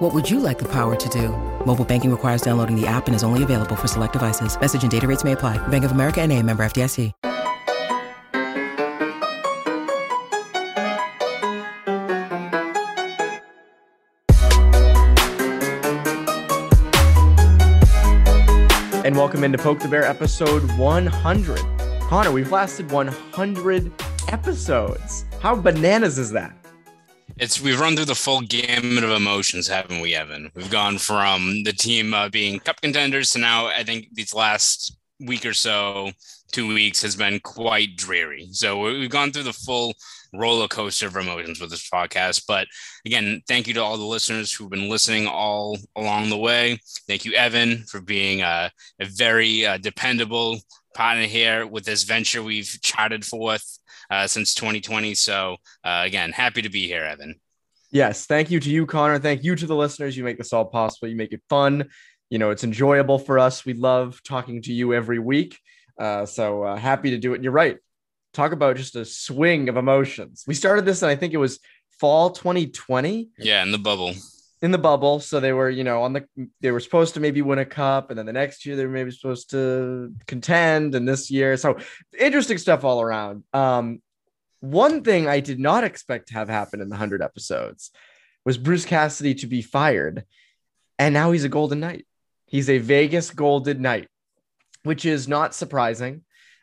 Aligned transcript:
What 0.00 0.14
would 0.14 0.30
you 0.30 0.40
like 0.40 0.58
the 0.58 0.64
power 0.64 0.96
to 0.96 1.08
do? 1.10 1.28
Mobile 1.66 1.84
banking 1.84 2.10
requires 2.10 2.40
downloading 2.40 2.74
the 2.74 2.86
app 2.86 3.06
and 3.06 3.14
is 3.14 3.22
only 3.22 3.42
available 3.42 3.76
for 3.76 3.86
select 3.86 4.14
devices. 4.14 4.58
Message 4.58 4.80
and 4.80 4.90
data 4.90 5.06
rates 5.06 5.24
may 5.24 5.32
apply. 5.32 5.58
Bank 5.68 5.84
of 5.84 5.92
America 5.92 6.22
and 6.22 6.32
a 6.32 6.42
member 6.42 6.62
FDIC. 6.64 7.12
And 19.04 19.14
welcome 19.14 19.44
into 19.44 19.58
Poke 19.58 19.80
the 19.80 19.88
Bear 19.88 20.04
episode 20.04 20.62
100. 20.78 21.60
Conor, 22.08 22.32
we've 22.32 22.50
lasted 22.50 22.90
100 22.90 23.92
episodes. 24.28 25.26
How 25.42 25.54
bananas 25.54 26.18
is 26.18 26.30
that? 26.30 26.56
It's 27.36 27.60
we've 27.60 27.80
run 27.80 27.96
through 27.96 28.06
the 28.06 28.14
full 28.14 28.40
gamut 28.42 29.04
of 29.04 29.10
emotions, 29.10 29.68
haven't 29.68 30.00
we, 30.00 30.14
Evan? 30.14 30.50
We've 30.54 30.70
gone 30.70 30.98
from 30.98 31.62
the 31.64 31.72
team 31.72 32.14
uh, 32.14 32.28
being 32.28 32.60
cup 32.60 32.80
contenders 32.80 33.30
to 33.30 33.38
now. 33.38 33.66
I 33.66 33.82
think 33.82 34.08
these 34.12 34.34
last 34.34 34.96
week 35.20 35.44
or 35.44 35.54
so, 35.54 36.12
two 36.52 36.66
weeks 36.66 37.02
has 37.02 37.16
been 37.16 37.40
quite 37.40 37.96
dreary. 37.96 38.48
So 38.52 38.80
we've 38.80 39.10
gone 39.10 39.32
through 39.32 39.44
the 39.44 39.52
full 39.52 39.94
roller 40.32 40.68
coaster 40.68 41.06
of 41.06 41.16
emotions 41.16 41.60
with 41.60 41.70
this 41.70 41.88
podcast. 41.88 42.44
But 42.46 42.66
again, 43.04 43.42
thank 43.48 43.66
you 43.66 43.74
to 43.74 43.82
all 43.82 43.96
the 43.96 44.04
listeners 44.04 44.52
who've 44.52 44.70
been 44.70 44.88
listening 44.88 45.26
all 45.26 45.78
along 45.96 46.30
the 46.30 46.38
way. 46.38 46.78
Thank 47.08 47.24
you, 47.24 47.32
Evan, 47.32 47.84
for 47.88 48.00
being 48.00 48.42
a, 48.42 48.70
a 49.00 49.04
very 49.04 49.66
uh, 49.66 49.78
dependable 49.78 50.60
partner 50.94 51.24
here 51.24 51.66
with 51.66 51.84
this 51.84 52.02
venture 52.02 52.42
we've 52.42 52.78
charted 52.82 53.24
forth 53.24 53.79
uh, 54.10 54.26
since 54.26 54.54
2020. 54.54 55.14
So 55.14 55.56
uh, 55.84 56.02
again, 56.04 56.32
happy 56.32 56.62
to 56.62 56.68
be 56.68 56.86
here, 56.86 57.04
Evan. 57.04 57.40
Yes, 57.92 58.26
thank 58.26 58.50
you 58.50 58.60
to 58.60 58.70
you, 58.70 58.86
Conor. 58.86 59.18
Thank 59.18 59.42
you 59.42 59.56
to 59.56 59.66
the 59.66 59.74
listeners. 59.74 60.16
You 60.16 60.22
make 60.22 60.38
this 60.38 60.52
all 60.52 60.64
possible. 60.64 61.08
You 61.08 61.16
make 61.16 61.32
it 61.32 61.42
fun. 61.48 61.88
You 62.28 62.38
know, 62.38 62.50
it's 62.50 62.62
enjoyable 62.62 63.18
for 63.18 63.38
us. 63.38 63.64
We 63.64 63.74
love 63.74 64.20
talking 64.22 64.62
to 64.62 64.72
you 64.72 64.94
every 64.94 65.18
week. 65.18 65.58
Uh, 65.98 66.24
so 66.24 66.62
uh, 66.62 66.76
happy 66.76 67.10
to 67.10 67.18
do 67.18 67.32
it. 67.32 67.36
And 67.36 67.44
you're 67.44 67.52
right. 67.52 67.78
Talk 68.32 68.52
about 68.52 68.76
just 68.76 68.94
a 68.94 69.04
swing 69.04 69.68
of 69.68 69.76
emotions. 69.76 70.44
We 70.46 70.54
started 70.54 70.84
this, 70.84 71.02
and 71.02 71.10
I 71.10 71.16
think 71.16 71.34
it 71.34 71.38
was 71.38 71.58
fall 71.98 72.30
2020. 72.30 73.30
Yeah, 73.38 73.62
in 73.64 73.72
the 73.72 73.78
bubble. 73.78 74.14
In 74.62 74.70
the 74.70 74.78
bubble. 74.78 75.20
So 75.20 75.40
they 75.40 75.52
were, 75.52 75.70
you 75.70 75.84
know, 75.84 76.02
on 76.02 76.12
the, 76.12 76.26
they 76.60 76.70
were 76.70 76.80
supposed 76.80 77.14
to 77.14 77.20
maybe 77.20 77.40
win 77.40 77.58
a 77.58 77.64
cup. 77.64 78.10
And 78.10 78.18
then 78.18 78.26
the 78.26 78.32
next 78.32 78.66
year 78.66 78.76
they 78.76 78.84
were 78.84 78.92
maybe 78.92 79.10
supposed 79.10 79.50
to 79.50 80.12
contend. 80.26 80.94
And 80.94 81.08
this 81.08 81.30
year. 81.30 81.56
So 81.56 81.78
interesting 82.18 82.58
stuff 82.58 82.84
all 82.84 83.00
around. 83.00 83.44
Um, 83.52 84.02
one 84.60 85.02
thing 85.02 85.26
I 85.26 85.40
did 85.40 85.58
not 85.58 85.84
expect 85.84 86.28
to 86.28 86.34
have 86.34 86.48
happen 86.48 86.80
in 86.80 86.88
the 86.88 86.94
100 86.94 87.22
episodes 87.22 87.90
was 88.44 88.58
Bruce 88.58 88.84
Cassidy 88.84 89.34
to 89.36 89.46
be 89.46 89.62
fired. 89.62 90.24
And 90.98 91.14
now 91.14 91.32
he's 91.32 91.44
a 91.44 91.48
Golden 91.48 91.80
Knight. 91.80 92.06
He's 92.46 92.68
a 92.68 92.78
Vegas 92.78 93.30
Golden 93.30 93.80
Knight, 93.80 94.08
which 94.82 95.06
is 95.06 95.28
not 95.28 95.54
surprising 95.54 96.22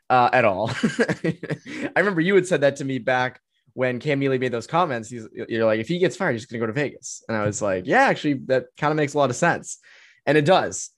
uh, 0.10 0.30
at 0.32 0.46
all. 0.46 0.70
I 1.24 1.92
remember 1.96 2.22
you 2.22 2.36
had 2.36 2.48
said 2.48 2.62
that 2.62 2.78
to 2.78 2.86
me 2.86 3.00
back 3.00 3.42
when 3.78 4.00
Cam 4.00 4.18
Neely 4.18 4.40
made 4.40 4.52
those 4.52 4.66
comments. 4.66 5.08
He's, 5.08 5.28
you're 5.32 5.68
like, 5.68 5.80
if 5.80 5.88
he 5.88 6.00
gets 6.00 6.16
fired, 6.16 6.32
he's 6.32 6.48
going 6.48 6.60
to 6.60 6.64
go 6.64 6.66
to 6.66 6.74
Vegas. 6.74 7.24
And 7.28 7.38
I 7.38 7.46
was 7.46 7.62
like, 7.62 7.86
yeah, 7.86 8.06
actually, 8.06 8.34
that 8.48 8.66
kind 8.76 8.90
of 8.90 8.98
makes 8.98 9.14
a 9.14 9.20
lot 9.20 9.30
of 9.30 9.36
sense. 9.36 9.78
And 10.26 10.36
it 10.36 10.46
does. 10.46 10.90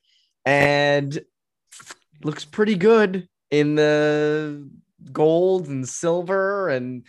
And 0.46 1.20
looks 2.24 2.46
pretty 2.46 2.76
good 2.76 3.28
in 3.52 3.76
the 3.76 4.70
gold 5.12 5.68
and 5.68 5.86
silver 5.86 6.70
and 6.70 7.06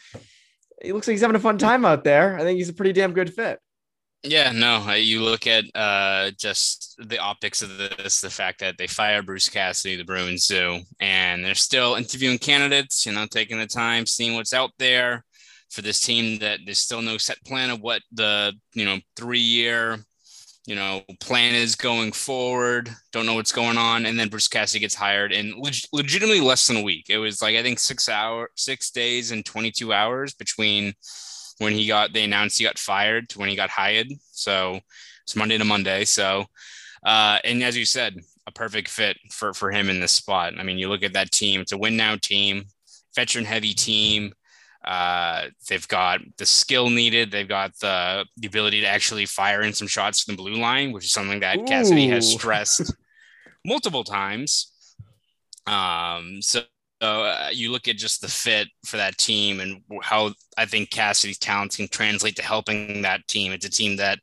he 0.83 0.93
looks 0.93 1.07
like 1.07 1.13
he's 1.13 1.21
having 1.21 1.37
a 1.37 1.41
fun 1.41 1.57
time 1.57 1.85
out 1.85 2.03
there. 2.03 2.37
I 2.37 2.41
think 2.41 2.57
he's 2.57 2.69
a 2.69 2.75
pretty 2.75 2.93
damn 2.93 3.13
good 3.13 3.33
fit. 3.33 3.61
Yeah, 4.25 4.51
no, 4.51 4.93
you 4.95 5.23
look 5.23 5.47
at 5.47 5.65
uh, 5.77 6.33
just 6.37 6.97
the 6.99 7.19
optics 7.19 7.63
of 7.63 7.79
this, 7.79 8.21
the 8.21 8.29
fact 8.29 8.59
that 8.59 8.77
they 8.77 8.89
fired 8.89 9.25
Bruce 9.25 9.49
Cassidy, 9.49 9.95
the 9.95 10.05
Bruins 10.05 10.49
do, 10.49 10.81
and 11.01 11.45
they're 11.45 11.55
still 11.55 11.95
interviewing 11.95 12.39
candidates, 12.39 13.07
you 13.07 13.13
know, 13.13 13.27
taking 13.31 13.59
the 13.59 13.69
time, 13.69 14.05
seeing 14.05 14.35
what's 14.35 14.53
out 14.53 14.73
there 14.79 15.25
for 15.71 15.83
this 15.83 16.01
team 16.01 16.39
that 16.41 16.61
there's 16.65 16.79
still 16.79 17.03
no 17.03 17.17
set 17.17 17.43
plan 17.45 17.71
of 17.71 17.81
what 17.81 18.03
the, 18.13 18.53
you 18.75 18.85
know, 18.85 18.99
three 19.17 19.41
year, 19.41 19.99
you 20.67 20.75
know, 20.75 21.03
plan 21.21 21.55
is 21.55 21.75
going 21.75 22.13
forward. 22.13 22.91
Don't 23.13 23.27
know 23.27 23.35
what's 23.35 23.53
going 23.53 23.79
on. 23.79 24.07
And 24.07 24.19
then 24.19 24.29
Bruce 24.29 24.49
Cassidy 24.49 24.81
gets 24.81 24.95
hired 24.95 25.33
in 25.33 25.59
leg- 25.59 25.87
legitimately 25.93 26.41
less 26.41 26.67
than 26.67 26.77
a 26.77 26.83
week. 26.83 27.07
It 27.09 27.19
was 27.19 27.41
like, 27.41 27.57
I 27.57 27.63
think 27.63 27.79
six 27.79 28.09
hour, 28.09 28.51
six 28.57 28.91
days 28.91 29.31
and 29.31 29.45
22 29.45 29.93
hours 29.93 30.35
between 30.35 30.95
when 31.59 31.73
he 31.73 31.87
got 31.87 32.13
they 32.13 32.25
announced 32.25 32.59
he 32.59 32.65
got 32.65 32.79
fired 32.79 33.29
to 33.31 33.39
when 33.39 33.49
he 33.49 33.57
got 33.57 33.71
hired. 33.71 34.09
So 34.33 34.81
it's 35.23 35.37
Monday 35.37 35.59
to 35.59 35.65
Monday. 35.65 36.05
So 36.05 36.47
uh, 37.05 37.39
and 37.45 37.63
as 37.63 37.77
you 37.77 37.85
said, 37.85 38.21
a 38.47 38.53
perfect 38.53 38.89
fit 38.89 39.17
for 39.31 39.55
for 39.55 39.71
him 39.71 39.89
in 39.89 40.01
this 40.01 40.13
spot. 40.13 40.55
I 40.59 40.63
mean, 40.63 40.79
you 40.79 40.89
look 40.89 41.03
at 41.03 41.13
that 41.15 41.31
team; 41.31 41.61
it's 41.61 41.73
a 41.73 41.79
win 41.79 41.97
now 41.97 42.17
team, 42.17 42.65
veteran 43.15 43.45
heavy 43.45 43.75
team. 43.75 44.33
Uh, 44.85 45.47
they've 45.69 45.87
got 45.89 46.21
the 46.39 46.47
skill 46.47 46.89
needed. 46.89 47.31
They've 47.31 47.49
got 47.49 47.79
the, 47.81 48.25
the 48.37 48.47
ability 48.47 48.81
to 48.81 48.87
actually 48.87 49.27
fire 49.27 49.63
in 49.63 49.73
some 49.73 49.89
shots 49.89 50.23
from 50.23 50.37
the 50.37 50.43
blue 50.43 50.55
line, 50.55 50.93
which 50.93 51.05
is 51.05 51.13
something 51.13 51.41
that 51.41 51.59
Ooh. 51.59 51.65
Cassidy 51.65 52.09
has 52.09 52.31
stressed 52.33 52.95
multiple 53.65 54.05
times. 54.05 54.73
Um, 55.67 56.41
so 56.41 56.63
uh, 57.01 57.51
you 57.53 57.73
look 57.73 57.89
at 57.89 57.97
just 57.97 58.21
the 58.21 58.29
fit 58.29 58.69
for 58.85 58.97
that 58.97 59.19
team 59.19 59.61
and 59.61 59.83
how 60.03 60.33
I 60.57 60.67
think 60.67 60.91
Cassidy's 60.91 61.39
talents 61.39 61.77
can 61.77 61.89
translate 61.89 62.37
to 62.37 62.43
helping 62.43 63.03
that 63.03 63.27
team. 63.27 63.53
It's 63.53 63.67
a 63.67 63.71
team 63.71 63.97
that 63.97 64.19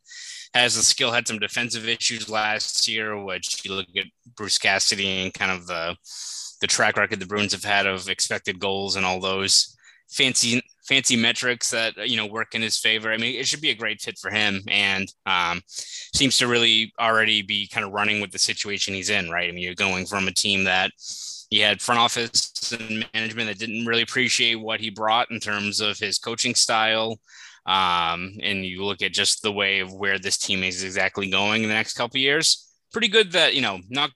has 0.53 0.75
the 0.75 0.83
skill, 0.83 1.11
had 1.11 1.27
some 1.27 1.39
defensive 1.39 1.87
issues 1.87 2.29
last 2.29 2.87
year, 2.87 3.21
which 3.23 3.63
you 3.63 3.73
look 3.73 3.87
at 3.95 4.05
Bruce 4.35 4.57
Cassidy 4.57 5.23
and 5.23 5.33
kind 5.33 5.51
of 5.51 5.67
the 5.67 5.95
the 6.59 6.67
track 6.67 6.97
record 6.97 7.19
the 7.19 7.25
Bruins 7.27 7.51
have 7.51 7.63
had 7.63 7.85
of 7.85 8.09
expected 8.09 8.59
goals 8.59 8.95
and 8.95 9.05
all 9.05 9.19
those 9.19 9.76
fancy 10.09 10.61
fancy 10.87 11.17
metrics 11.17 11.69
that 11.71 12.09
you 12.09 12.17
know 12.17 12.25
work 12.25 12.55
in 12.55 12.61
his 12.61 12.79
favor. 12.79 13.11
I 13.11 13.17
mean, 13.17 13.35
it 13.35 13.47
should 13.47 13.61
be 13.61 13.69
a 13.69 13.75
great 13.75 14.01
fit 14.01 14.17
for 14.17 14.31
him, 14.31 14.61
and 14.67 15.11
um, 15.25 15.61
seems 15.67 16.37
to 16.37 16.47
really 16.47 16.93
already 16.99 17.41
be 17.41 17.67
kind 17.67 17.85
of 17.85 17.91
running 17.91 18.21
with 18.21 18.31
the 18.31 18.39
situation 18.39 18.93
he's 18.93 19.09
in. 19.09 19.29
Right? 19.29 19.49
I 19.49 19.51
mean, 19.51 19.63
you're 19.63 19.75
going 19.75 20.05
from 20.05 20.27
a 20.27 20.33
team 20.33 20.63
that 20.63 20.91
he 21.49 21.59
had 21.59 21.81
front 21.81 21.99
office 21.99 22.73
and 22.73 23.05
management 23.13 23.47
that 23.47 23.59
didn't 23.59 23.85
really 23.85 24.01
appreciate 24.01 24.55
what 24.55 24.79
he 24.79 24.89
brought 24.89 25.31
in 25.31 25.39
terms 25.39 25.79
of 25.79 25.97
his 25.97 26.17
coaching 26.17 26.55
style. 26.55 27.19
Um, 27.65 28.33
and 28.41 28.65
you 28.65 28.83
look 28.83 29.01
at 29.01 29.13
just 29.13 29.41
the 29.41 29.51
way 29.51 29.79
of 29.79 29.93
where 29.93 30.19
this 30.19 30.37
team 30.37 30.63
is 30.63 30.83
exactly 30.83 31.29
going 31.29 31.63
in 31.63 31.69
the 31.69 31.75
next 31.75 31.93
couple 31.93 32.19
years. 32.19 32.71
Pretty 32.93 33.09
good 33.09 33.33
that 33.33 33.53
you 33.53 33.61
know 33.61 33.79
not 33.89 34.11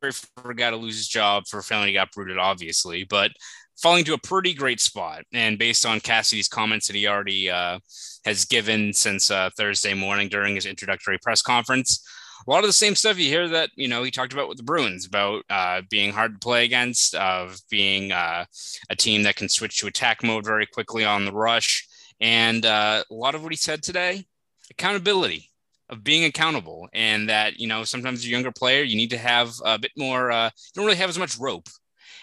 for 0.00 0.54
to 0.54 0.76
lose 0.76 0.96
his 0.96 1.08
job 1.08 1.46
for 1.48 1.62
failing 1.62 1.88
he 1.88 1.92
got 1.92 2.12
brooted, 2.12 2.38
obviously, 2.38 3.04
but 3.04 3.32
falling 3.80 4.04
to 4.04 4.14
a 4.14 4.18
pretty 4.18 4.54
great 4.54 4.80
spot. 4.80 5.22
And 5.32 5.58
based 5.58 5.84
on 5.84 6.00
Cassidy's 6.00 6.48
comments 6.48 6.86
that 6.86 6.96
he 6.96 7.06
already 7.06 7.50
uh, 7.50 7.78
has 8.24 8.44
given 8.44 8.92
since 8.92 9.30
uh, 9.30 9.50
Thursday 9.56 9.94
morning 9.94 10.28
during 10.28 10.54
his 10.54 10.66
introductory 10.66 11.18
press 11.18 11.42
conference, 11.42 12.04
a 12.46 12.50
lot 12.50 12.62
of 12.62 12.68
the 12.68 12.72
same 12.72 12.94
stuff 12.94 13.18
you 13.18 13.28
hear 13.28 13.48
that 13.48 13.70
you 13.74 13.88
know 13.88 14.02
he 14.02 14.10
talked 14.10 14.32
about 14.32 14.48
with 14.48 14.56
the 14.56 14.62
Bruins 14.62 15.06
about 15.06 15.42
uh, 15.50 15.82
being 15.90 16.12
hard 16.12 16.34
to 16.34 16.38
play 16.38 16.64
against, 16.64 17.14
of 17.14 17.58
being 17.70 18.12
uh, 18.12 18.44
a 18.88 18.96
team 18.96 19.24
that 19.24 19.36
can 19.36 19.48
switch 19.48 19.78
to 19.78 19.86
attack 19.86 20.22
mode 20.22 20.44
very 20.44 20.66
quickly 20.66 21.04
on 21.04 21.24
the 21.24 21.32
rush, 21.32 21.86
and 22.20 22.64
uh, 22.64 23.02
a 23.10 23.14
lot 23.14 23.34
of 23.34 23.42
what 23.42 23.52
he 23.52 23.56
said 23.56 23.82
today, 23.82 24.24
accountability 24.70 25.50
of 25.88 26.04
being 26.04 26.24
accountable, 26.24 26.88
and 26.92 27.28
that 27.28 27.58
you 27.58 27.66
know 27.66 27.84
sometimes 27.84 28.24
a 28.24 28.28
younger 28.28 28.52
player 28.52 28.82
you 28.82 28.96
need 28.96 29.10
to 29.10 29.18
have 29.18 29.52
a 29.64 29.78
bit 29.78 29.92
more. 29.96 30.30
Uh, 30.30 30.46
you 30.46 30.72
don't 30.74 30.84
really 30.84 30.96
have 30.96 31.10
as 31.10 31.18
much 31.18 31.38
rope 31.38 31.68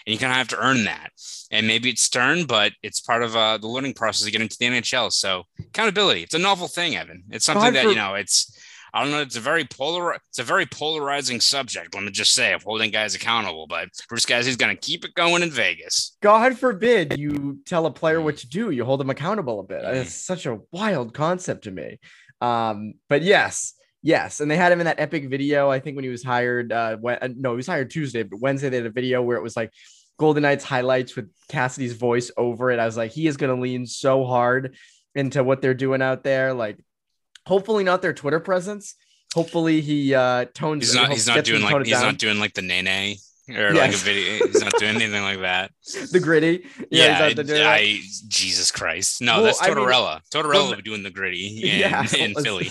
and 0.06 0.12
you 0.12 0.18
kind 0.18 0.32
of 0.32 0.36
have 0.36 0.48
to 0.48 0.58
earn 0.58 0.84
that. 0.84 1.10
And 1.50 1.66
maybe 1.66 1.90
it's 1.90 2.02
stern, 2.02 2.46
but 2.46 2.72
it's 2.82 3.00
part 3.00 3.22
of 3.22 3.36
uh, 3.36 3.58
the 3.58 3.68
learning 3.68 3.94
process 3.94 4.24
to 4.26 4.32
get 4.32 4.40
into 4.40 4.56
the 4.58 4.66
NHL. 4.66 5.12
So 5.12 5.44
accountability, 5.58 6.22
it's 6.22 6.34
a 6.34 6.38
novel 6.38 6.68
thing, 6.68 6.96
Evan. 6.96 7.24
It's 7.30 7.44
something 7.44 7.72
that 7.74 7.84
you 7.84 7.94
know, 7.94 8.14
it's 8.14 8.58
I 8.94 9.02
don't 9.02 9.10
know. 9.10 9.22
It's 9.22 9.34
a 9.34 9.40
very 9.40 9.64
polar. 9.64 10.14
It's 10.14 10.38
a 10.38 10.44
very 10.44 10.66
polarizing 10.66 11.40
subject. 11.40 11.96
Let 11.96 12.04
me 12.04 12.12
just 12.12 12.32
say, 12.32 12.52
of 12.52 12.62
holding 12.62 12.92
guys 12.92 13.16
accountable. 13.16 13.66
But 13.66 13.88
Bruce 14.08 14.24
Cassidy's 14.24 14.56
going 14.56 14.74
to 14.74 14.80
keep 14.80 15.04
it 15.04 15.14
going 15.14 15.42
in 15.42 15.50
Vegas. 15.50 16.16
God 16.22 16.56
forbid 16.56 17.18
you 17.18 17.58
tell 17.66 17.86
a 17.86 17.90
player 17.90 18.20
what 18.20 18.36
to 18.38 18.48
do. 18.48 18.70
You 18.70 18.84
hold 18.84 19.00
them 19.00 19.10
accountable 19.10 19.58
a 19.58 19.64
bit. 19.64 19.82
Mm. 19.82 19.94
It's 19.96 20.14
such 20.14 20.46
a 20.46 20.60
wild 20.70 21.12
concept 21.12 21.64
to 21.64 21.72
me. 21.72 21.98
Um, 22.40 22.94
but 23.08 23.22
yes, 23.22 23.74
yes, 24.04 24.38
and 24.38 24.48
they 24.48 24.56
had 24.56 24.70
him 24.70 24.78
in 24.78 24.84
that 24.84 25.00
epic 25.00 25.28
video. 25.28 25.68
I 25.68 25.80
think 25.80 25.96
when 25.96 26.04
he 26.04 26.10
was 26.10 26.22
hired. 26.22 26.70
Uh, 26.70 26.96
when, 26.98 27.18
uh, 27.20 27.28
no, 27.34 27.50
he 27.50 27.56
was 27.56 27.66
hired 27.66 27.90
Tuesday, 27.90 28.22
but 28.22 28.38
Wednesday 28.38 28.68
they 28.68 28.76
had 28.76 28.86
a 28.86 28.90
video 28.90 29.20
where 29.22 29.36
it 29.36 29.42
was 29.42 29.56
like 29.56 29.72
Golden 30.18 30.42
Knights 30.42 30.62
highlights 30.62 31.16
with 31.16 31.28
Cassidy's 31.48 31.94
voice 31.94 32.30
over 32.36 32.70
it. 32.70 32.78
I 32.78 32.86
was 32.86 32.96
like, 32.96 33.10
he 33.10 33.26
is 33.26 33.36
going 33.36 33.52
to 33.52 33.60
lean 33.60 33.86
so 33.86 34.24
hard 34.24 34.76
into 35.16 35.42
what 35.42 35.60
they're 35.60 35.74
doing 35.74 36.02
out 36.02 36.22
there. 36.22 36.54
Like, 36.54 36.78
hopefully 37.46 37.82
not 37.82 38.02
their 38.02 38.12
Twitter 38.12 38.38
presence. 38.38 38.94
Hopefully 39.34 39.80
he 39.80 40.14
uh 40.14 40.44
tones. 40.54 40.84
He's 40.86 40.94
not. 40.94 41.10
He's 41.10 41.26
not 41.26 41.44
doing 41.44 41.62
like. 41.62 41.84
He's 41.84 41.94
down. 41.94 42.02
not 42.02 42.18
doing 42.18 42.38
like 42.38 42.54
the 42.54 42.62
nene 42.62 43.16
or 43.48 43.74
yes. 43.74 43.76
like 43.76 43.92
a 43.92 43.96
video. 43.96 44.46
He's 44.46 44.62
not 44.62 44.72
doing 44.78 44.96
anything 44.96 45.22
like 45.22 45.40
that. 45.40 45.70
The 46.14 46.20
gritty. 46.20 46.64
Yeah, 46.90 47.30
yeah 47.30 47.68
I 47.68 48.00
Jesus 48.28 48.70
Christ. 48.70 49.20
No, 49.20 49.34
well, 49.34 49.44
that's 49.44 49.60
Tortorella. 49.60 50.20
I 50.34 50.40
mean, 50.42 50.44
Tortorella 50.44 50.84
doing 50.84 51.02
the 51.02 51.10
gritty 51.10 51.60
in, 51.62 51.80
yeah, 51.80 52.06
in 52.18 52.34
Philly. 52.34 52.70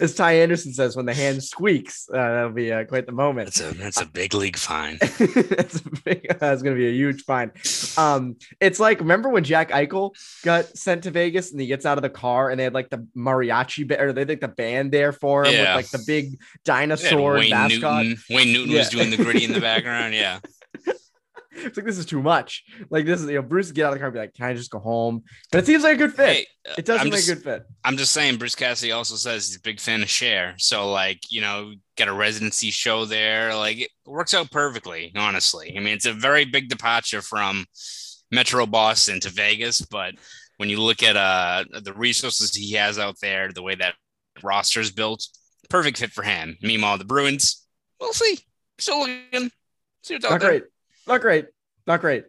As 0.00 0.14
Ty 0.14 0.38
Anderson 0.38 0.72
says, 0.72 0.96
when 0.96 1.06
the 1.06 1.14
hand 1.14 1.42
squeaks, 1.42 2.08
uh, 2.12 2.16
that'll 2.16 2.50
be 2.50 2.72
uh, 2.72 2.84
quite 2.84 3.06
the 3.06 3.12
moment. 3.12 3.46
That's 3.46 3.60
a 3.60 3.74
that's 3.74 4.00
a 4.00 4.06
big 4.06 4.34
league 4.34 4.56
fine. 4.56 4.98
that's 5.00 5.80
a 5.80 5.90
big. 6.04 6.38
That's 6.38 6.62
going 6.62 6.74
to 6.74 6.80
be 6.80 6.88
a 6.88 6.92
huge 6.92 7.22
fine. 7.24 7.52
Um, 7.96 8.36
it's 8.60 8.80
like 8.80 9.00
remember 9.00 9.28
when 9.28 9.44
Jack 9.44 9.70
Eichel 9.70 10.14
got 10.42 10.64
sent 10.76 11.04
to 11.04 11.10
Vegas 11.10 11.52
and 11.52 11.60
he 11.60 11.66
gets 11.66 11.86
out 11.86 11.98
of 11.98 12.02
the 12.02 12.10
car 12.10 12.50
and 12.50 12.58
they 12.58 12.64
had 12.64 12.74
like 12.74 12.90
the 12.90 13.06
mariachi 13.16 13.90
or 13.98 14.12
they 14.12 14.22
had 14.22 14.28
like 14.28 14.40
the 14.40 14.48
band 14.48 14.92
there 14.92 15.12
for 15.12 15.44
him 15.44 15.52
yeah. 15.52 15.76
with 15.76 15.84
like 15.84 15.90
the 15.90 16.04
big 16.06 16.38
dinosaur 16.64 17.34
Wayne 17.34 17.50
mascot. 17.50 18.04
Newton. 18.04 18.22
Wayne 18.30 18.52
Newton 18.52 18.70
yeah. 18.72 18.78
was 18.78 18.88
doing 18.88 19.10
the 19.10 19.16
gritty 19.16 19.44
in 19.44 19.52
the 19.52 19.60
background. 19.60 20.07
Yeah. 20.12 20.40
it's 21.64 21.76
like 21.76 21.86
this 21.86 21.98
is 21.98 22.06
too 22.06 22.22
much. 22.22 22.64
Like 22.90 23.06
this 23.06 23.20
is 23.20 23.28
you 23.28 23.36
know 23.36 23.42
Bruce 23.42 23.70
get 23.72 23.86
out 23.86 23.88
of 23.88 23.94
the 23.94 23.98
car 23.98 24.08
and 24.08 24.14
be 24.14 24.20
like, 24.20 24.34
can 24.34 24.46
I 24.46 24.54
just 24.54 24.70
go 24.70 24.78
home? 24.78 25.22
But 25.50 25.58
it 25.58 25.66
seems 25.66 25.82
like 25.82 25.94
a 25.94 25.98
good 25.98 26.14
fit. 26.14 26.28
Hey, 26.28 26.46
it 26.76 26.84
does 26.84 27.00
seem 27.00 27.12
like 27.12 27.22
a 27.22 27.26
good 27.26 27.42
fit. 27.42 27.64
I'm 27.84 27.96
just 27.96 28.12
saying, 28.12 28.36
Bruce 28.36 28.54
Cassidy 28.54 28.92
also 28.92 29.16
says 29.16 29.48
he's 29.48 29.56
a 29.56 29.60
big 29.60 29.80
fan 29.80 30.02
of 30.02 30.08
Cher. 30.08 30.54
So 30.58 30.90
like 30.90 31.20
you 31.30 31.40
know, 31.40 31.72
get 31.96 32.08
a 32.08 32.12
residency 32.12 32.70
show 32.70 33.04
there. 33.04 33.54
Like 33.54 33.78
it 33.78 33.90
works 34.06 34.34
out 34.34 34.50
perfectly. 34.50 35.12
Honestly, 35.16 35.74
I 35.76 35.80
mean, 35.80 35.94
it's 35.94 36.06
a 36.06 36.12
very 36.12 36.44
big 36.44 36.68
departure 36.68 37.22
from 37.22 37.66
Metro 38.30 38.66
Boston 38.66 39.20
to 39.20 39.30
Vegas, 39.30 39.80
but 39.80 40.14
when 40.58 40.68
you 40.68 40.80
look 40.80 41.02
at 41.02 41.16
uh 41.16 41.64
the 41.82 41.92
resources 41.94 42.54
he 42.54 42.72
has 42.74 42.98
out 42.98 43.16
there, 43.20 43.50
the 43.52 43.62
way 43.62 43.74
that 43.74 43.94
roster 44.42 44.80
is 44.80 44.90
built, 44.90 45.26
perfect 45.70 45.98
fit 45.98 46.10
for 46.10 46.22
him. 46.22 46.56
Meanwhile, 46.62 46.98
the 46.98 47.04
Bruins, 47.04 47.64
we'll 48.00 48.12
see. 48.12 48.38
Still 48.78 49.00
looking 49.00 49.50
not 50.10 50.40
great. 50.40 50.64
Not 51.06 51.20
great. 51.20 51.46
Not 51.86 52.00
great. 52.00 52.24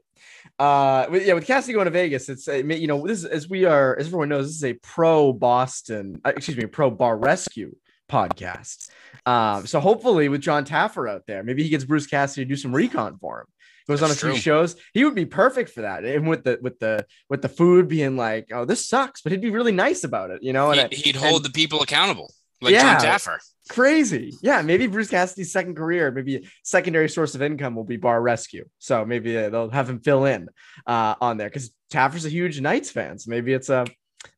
Uh, 0.58 1.08
yeah, 1.12 1.34
with 1.34 1.46
Cassidy 1.46 1.74
going 1.74 1.86
to 1.86 1.92
Vegas, 1.92 2.28
it's 2.30 2.48
you 2.48 2.88
know 2.88 3.06
this 3.08 3.20
is, 3.20 3.26
as 3.26 3.50
we 3.50 3.66
are 3.66 3.98
as 3.98 4.08
everyone 4.08 4.30
knows, 4.30 4.48
this 4.48 4.56
is 4.56 4.64
a 4.66 4.74
pro 4.74 5.32
Boston, 5.32 6.22
uh, 6.26 6.34
excuse 6.36 6.58
me, 6.58 6.66
pro 6.66 6.90
bar 6.90 7.18
rescue 7.18 7.76
podcast. 8.10 8.90
Um, 9.26 9.68
so 9.68 9.80
hopefully 9.80 10.28
with 10.28 10.42
Jon 10.42 10.66
Taffer 10.66 11.10
out 11.10 11.26
there, 11.28 11.44
maybe 11.44 11.64
he 11.64 11.70
gets 11.70 11.86
Bruce 11.86 12.08
Cassidy 12.08 12.46
to 12.46 12.50
do 12.50 12.56
some 12.56 12.74
recon 12.74 13.18
for 13.20 13.42
him. 13.42 13.48
Goes 13.88 14.02
That's 14.02 14.12
on 14.12 14.18
a 14.18 14.20
true. 14.20 14.32
few 14.34 14.42
shows. 14.42 14.76
He 14.94 15.04
would 15.04 15.16
be 15.16 15.26
perfect 15.26 15.72
for 15.72 15.82
that. 15.82 16.06
And 16.06 16.28
with 16.28 16.44
the 16.44 16.60
with 16.62 16.78
the 16.80 17.06
with 17.30 17.42
the 17.42 17.50
food 17.50 17.88
being 17.88 18.18
like, 18.18 18.50
oh, 18.54 18.66
this 18.66 18.88
sucks, 18.88 19.22
but 19.22 19.32
he'd 19.32 19.42
be 19.42 19.50
really 19.50 19.72
nice 19.72 20.04
about 20.04 20.30
it, 20.30 20.44
you 20.44 20.54
know. 20.54 20.72
And 20.72 20.92
he'd, 20.94 21.06
he'd 21.06 21.16
hold 21.16 21.38
and, 21.38 21.46
the 21.46 21.50
people 21.50 21.82
accountable 21.82 22.32
like 22.62 22.74
yeah, 22.74 23.00
Jon 23.00 23.06
Taffer. 23.06 23.38
Crazy. 23.70 24.34
Yeah, 24.42 24.62
maybe 24.62 24.88
Bruce 24.88 25.10
Cassidy's 25.10 25.52
second 25.52 25.76
career, 25.76 26.12
maybe 26.12 26.50
secondary 26.64 27.08
source 27.08 27.36
of 27.36 27.42
income 27.42 27.76
will 27.76 27.84
be 27.84 27.98
bar 27.98 28.22
rescue. 28.22 28.66
So 28.80 29.06
maybe 29.06 29.38
uh, 29.38 29.50
they'll 29.50 29.70
have 29.70 29.90
him 29.90 30.00
fill 30.00 30.26
in 30.26 30.50
uh, 30.86 31.16
on 31.22 31.38
there 31.38 31.50
because 31.50 31.72
Taffer's 31.92 32.26
a 32.26 32.30
huge 32.30 32.60
Knights 32.60 32.92
fan. 32.92 33.18
So 33.18 33.30
maybe 33.30 33.54
it's 33.54 33.70
a 33.70 33.86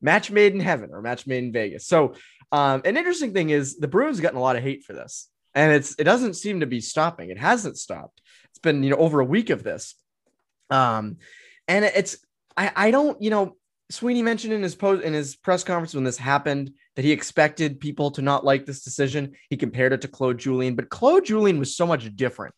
match 0.01 0.31
made 0.31 0.53
in 0.53 0.59
heaven 0.59 0.89
or 0.91 1.01
match 1.01 1.25
made 1.25 1.43
in 1.43 1.51
Vegas. 1.51 1.87
So 1.87 2.13
um, 2.51 2.81
an 2.85 2.97
interesting 2.97 3.33
thing 3.33 3.49
is 3.49 3.77
the 3.77 3.87
Bruins 3.87 4.19
gotten 4.19 4.37
a 4.37 4.41
lot 4.41 4.55
of 4.55 4.63
hate 4.63 4.83
for 4.83 4.93
this, 4.93 5.29
and 5.55 5.71
it's 5.71 5.95
it 5.97 6.03
doesn't 6.03 6.35
seem 6.35 6.59
to 6.59 6.65
be 6.65 6.81
stopping. 6.81 7.29
It 7.29 7.37
hasn't 7.37 7.77
stopped. 7.77 8.21
It's 8.49 8.59
been 8.59 8.83
you 8.83 8.89
know 8.89 8.97
over 8.97 9.19
a 9.19 9.25
week 9.25 9.49
of 9.49 9.63
this, 9.63 9.95
um, 10.69 11.17
and 11.67 11.85
it's 11.85 12.17
I 12.57 12.71
I 12.75 12.91
don't 12.91 13.21
you 13.21 13.29
know 13.29 13.55
Sweeney 13.91 14.21
mentioned 14.21 14.53
in 14.53 14.63
his 14.63 14.73
post 14.73 15.03
in 15.03 15.13
his 15.13 15.35
press 15.35 15.63
conference 15.63 15.93
when 15.93 16.03
this 16.03 16.17
happened 16.17 16.71
that 16.95 17.03
he 17.05 17.11
expected 17.11 17.79
people 17.79 18.09
to 18.11 18.21
not 18.21 18.45
like 18.45 18.65
this 18.65 18.83
decision. 18.83 19.33
He 19.49 19.57
compared 19.57 19.93
it 19.93 20.01
to 20.01 20.07
Claude 20.07 20.37
Julien, 20.37 20.75
but 20.75 20.89
Claude 20.89 21.25
Julien 21.25 21.59
was 21.59 21.75
so 21.75 21.85
much 21.85 22.15
different 22.15 22.55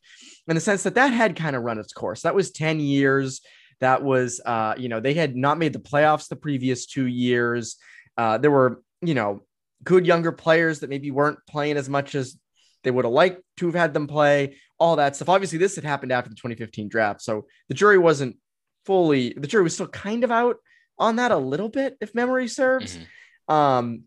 in 0.47 0.55
the 0.55 0.61
sense 0.61 0.83
that 0.83 0.95
that 0.95 1.11
had 1.11 1.35
kind 1.35 1.55
of 1.55 1.63
run 1.63 1.79
its 1.79 1.93
course. 1.93 2.21
That 2.21 2.35
was 2.35 2.51
10 2.51 2.79
years. 2.79 3.41
That 3.79 4.03
was, 4.03 4.39
uh, 4.45 4.75
you 4.77 4.89
know, 4.89 4.99
they 4.99 5.13
had 5.13 5.35
not 5.35 5.57
made 5.57 5.73
the 5.73 5.79
playoffs 5.79 6.27
the 6.27 6.35
previous 6.35 6.85
two 6.85 7.07
years. 7.07 7.77
Uh, 8.15 8.37
there 8.37 8.51
were, 8.51 8.81
you 9.01 9.13
know, 9.13 9.43
good 9.83 10.05
younger 10.05 10.31
players 10.31 10.79
that 10.79 10.89
maybe 10.89 11.11
weren't 11.11 11.39
playing 11.49 11.77
as 11.77 11.89
much 11.89 12.15
as 12.15 12.37
they 12.83 12.91
would 12.91 13.05
have 13.05 13.13
liked 13.13 13.41
to 13.57 13.65
have 13.65 13.75
had 13.75 13.93
them 13.93 14.07
play, 14.07 14.57
all 14.77 14.97
that 14.97 15.15
stuff. 15.15 15.29
Obviously, 15.29 15.57
this 15.57 15.75
had 15.75 15.83
happened 15.83 16.11
after 16.11 16.29
the 16.29 16.35
2015 16.35 16.89
draft. 16.89 17.21
So 17.21 17.47
the 17.69 17.73
jury 17.73 17.97
wasn't 17.97 18.37
fully, 18.85 19.33
the 19.33 19.47
jury 19.47 19.63
was 19.63 19.73
still 19.73 19.87
kind 19.87 20.23
of 20.23 20.31
out 20.31 20.57
on 21.03 21.17
that 21.17 21.31
a 21.31 21.37
little 21.37 21.69
bit, 21.69 21.97
if 22.01 22.15
memory 22.15 22.47
serves. 22.47 22.97
Mm-hmm. 22.97 23.53
Um, 23.53 24.03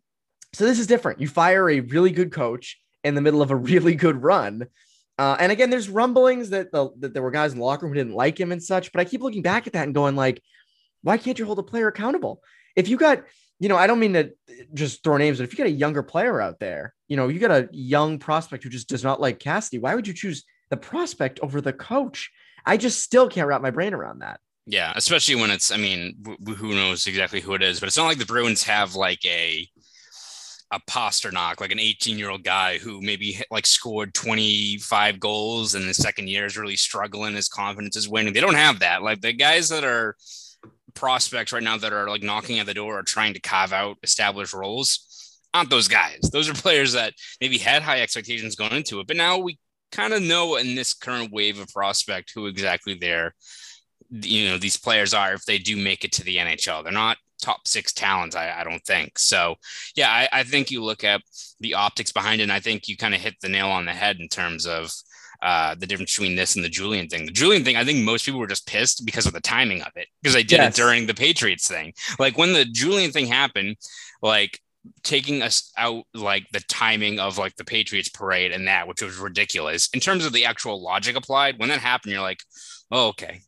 so 0.52 0.64
this 0.64 0.78
is 0.78 0.87
different. 0.87 1.20
You 1.20 1.28
fire 1.28 1.69
a 1.69 1.81
really 1.81 2.10
good 2.10 2.32
coach 2.32 2.81
in 3.04 3.14
the 3.14 3.20
middle 3.20 3.43
of 3.43 3.50
a 3.50 3.56
really 3.70 3.94
good 3.94 4.22
run. 4.22 4.66
Uh, 5.19 5.37
and 5.38 5.52
again, 5.52 5.70
there's 5.70 5.88
rumblings 5.88 6.50
that, 6.50 6.72
the, 6.72 6.90
that 6.98 7.14
there 7.14 7.22
were 7.22 7.31
guys 7.31 7.52
in 7.52 7.58
the 7.58 7.64
locker 7.64 7.87
room 7.87 7.94
who 7.94 7.98
didn't 7.98 8.14
like 8.14 8.38
him 8.38 8.52
and 8.52 8.62
such. 8.62 8.93
But 8.93 9.00
I 9.00 9.04
keep 9.04 9.22
looking 9.22 9.43
back 9.43 9.66
at 9.66 9.72
that 9.75 9.84
and 9.84 9.94
going 9.94 10.16
like, 10.16 10.43
why 11.02 11.19
can't 11.19 11.38
you 11.38 11.46
hold 11.46 11.58
a 11.58 11.62
player 11.62 11.88
accountable? 11.88 12.43
If 12.75 12.88
you 12.88 12.96
got, 12.96 13.25
you 13.58 13.69
know, 13.69 13.76
I 13.76 13.87
don't 13.87 14.00
mean 14.00 14.12
to 14.14 14.32
just 14.75 15.02
throw 15.02 15.16
names, 15.16 15.38
but 15.38 15.44
if 15.44 15.52
you 15.52 15.58
got 15.58 15.69
a 15.69 15.70
younger 15.70 16.02
player 16.02 16.40
out 16.40 16.58
there, 16.58 16.94
you 17.08 17.16
know, 17.16 17.28
you 17.28 17.38
got 17.38 17.50
a 17.50 17.69
young 17.72 18.19
prospect 18.19 18.64
who 18.64 18.70
just 18.70 18.88
does 18.88 19.04
not 19.04 19.20
like 19.20 19.38
Cassidy, 19.38 19.78
why 19.78 19.94
would 19.94 20.06
you 20.06 20.12
choose 20.12 20.44
the 20.69 20.76
prospect 20.76 21.40
over 21.40 21.60
the 21.60 21.72
coach? 21.72 22.31
I 22.66 22.76
just 22.76 23.00
still 23.00 23.28
can't 23.28 23.46
wrap 23.46 23.62
my 23.62 23.70
brain 23.70 23.94
around 23.94 24.19
that. 24.19 24.40
Yeah, 24.67 24.93
especially 24.97 25.37
when 25.37 25.51
it's, 25.51 25.71
I 25.71 25.77
mean, 25.77 26.25
who 26.57 26.75
knows 26.75 27.07
exactly 27.07 27.41
who 27.41 27.55
it 27.55 27.63
is, 27.63 27.79
but 27.79 27.87
it's 27.87 27.97
not 27.97 28.07
like 28.07 28.19
the 28.19 28.27
Bruins 28.27 28.65
have 28.65 28.95
like 28.95 29.25
a 29.25 29.69
a 30.73 30.81
Pastrnak, 30.81 31.61
like 31.61 31.71
an 31.71 31.79
18 31.79 32.19
year 32.19 32.31
old 32.31 32.43
guy 32.43 32.79
who 32.79 33.01
maybe 33.01 33.41
like 33.51 33.67
scored 33.67 34.15
25 34.15 35.21
goals 35.21 35.75
in 35.77 35.87
the 35.87 35.95
second 35.95 36.29
year 36.29 36.45
is 36.45 36.57
really 36.57 36.77
struggling. 36.77 37.35
His 37.35 37.49
confidence 37.49 37.97
is 37.97 38.09
winning. 38.09 38.33
They 38.33 38.41
don't 38.41 38.55
have 38.55 38.81
that. 38.81 39.03
Like 39.03 39.21
the 39.21 39.33
guys 39.33 39.69
that 39.69 39.85
are 39.85 40.17
prospects 40.95 41.53
right 41.53 41.63
now 41.63 41.77
that 41.77 41.93
are 41.93 42.09
like 42.09 42.23
knocking 42.23 42.59
at 42.59 42.67
the 42.67 42.75
door 42.75 42.99
or 42.99 43.03
trying 43.03 43.35
to 43.35 43.41
carve 43.41 43.73
out 43.73 43.99
established 44.03 44.55
roles 44.55 45.39
aren't 45.55 45.71
those 45.71 45.89
guys. 45.89 46.29
Those 46.33 46.49
are 46.49 46.55
players 46.55 46.95
that 46.95 47.15
maybe 47.41 47.59
had 47.59 47.83
high 47.83 48.01
expectations 48.01 48.57
going 48.57 48.73
into 48.73 48.99
it, 48.99 49.07
but 49.07 49.17
now 49.17 49.39
we 49.39 49.59
kind 49.93 50.13
of 50.13 50.23
know 50.23 50.57
in 50.57 50.75
this 50.75 50.95
current 50.95 51.33
wave 51.33 51.61
of 51.61 51.69
prospect 51.69 52.33
who 52.35 52.47
exactly 52.47 52.95
they're 52.95 53.35
you 54.11 54.49
know 54.49 54.58
these 54.58 54.76
players 54.76 55.14
are 55.14 55.35
if 55.35 55.44
they 55.44 55.58
do 55.58 55.76
make 55.76 56.05
it 56.05 56.12
to 56.12 56.25
the 56.25 56.37
NHL. 56.37 56.82
They're 56.82 56.93
not 56.93 57.19
top 57.41 57.69
six 57.69 57.93
talents, 57.93 58.34
I, 58.34 58.60
I 58.60 58.65
don't 58.65 58.84
think. 58.84 59.19
So 59.19 59.56
yeah, 59.94 60.10
I, 60.10 60.29
I, 60.32 60.43
think 60.43 60.70
you 60.70 60.82
look 60.82 61.05
at 61.05 61.20
the 61.60 61.75
optics 61.75 62.10
behind 62.10 62.41
it, 62.41 62.44
and 62.44 62.53
I 62.53 62.60
think 62.60 62.89
you 62.89 62.96
kind 62.96 63.15
of 63.15 63.20
hit 63.20 63.34
the 63.41 63.48
nail 63.48 63.69
on 63.69 63.84
the 63.84 63.93
head 63.93 64.17
in 64.19 64.29
terms 64.29 64.67
of 64.67 64.91
uh, 65.43 65.75
the 65.75 65.86
difference 65.86 66.17
between 66.17 66.36
this 66.36 66.56
and 66.56 66.65
the 66.65 66.69
Julien 66.69 67.08
thing. 67.08 67.27
The 67.27 67.32
Julien 67.32 67.65
thing, 67.65 67.77
I 67.77 67.84
think 67.84 68.05
most 68.05 68.25
people 68.25 68.41
were 68.41 68.46
just 68.46 68.67
pissed 68.67 69.05
because 69.05 69.27
of 69.27 69.32
the 69.32 69.41
timing 69.41 69.82
of 69.82 69.93
it, 69.96 70.08
because 70.22 70.34
they 70.34 70.43
did 70.43 70.58
yes. 70.58 70.75
it 70.75 70.81
during 70.81 71.06
the 71.06 71.15
Patriots 71.15 71.69
thing. 71.69 71.93
Like 72.19 72.39
when 72.39 72.53
the 72.53 72.65
Julien 72.65 73.13
thing 73.13 73.27
happened, 73.27 73.77
like 74.22 74.60
taking 75.03 75.43
us 75.43 75.72
out 75.77 76.05
like 76.15 76.46
the 76.53 76.60
timing 76.60 77.19
of 77.19 77.39
like 77.39 77.56
the 77.56 77.65
Patriots 77.65 78.08
parade 78.08 78.53
and 78.53 78.69
that, 78.69 78.89
which 78.89 79.03
was 79.03 79.19
ridiculous 79.19 79.89
in 79.93 80.01
terms 80.01 80.25
of 80.25 80.32
the 80.32 80.44
actual 80.44 80.82
logic 80.82 81.17
applied. 81.17 81.58
When 81.58 81.69
that 81.69 81.81
happened, 81.81 82.13
you're 82.13 82.22
like, 82.22 82.43
oh, 82.91 83.08
okay, 83.08 83.41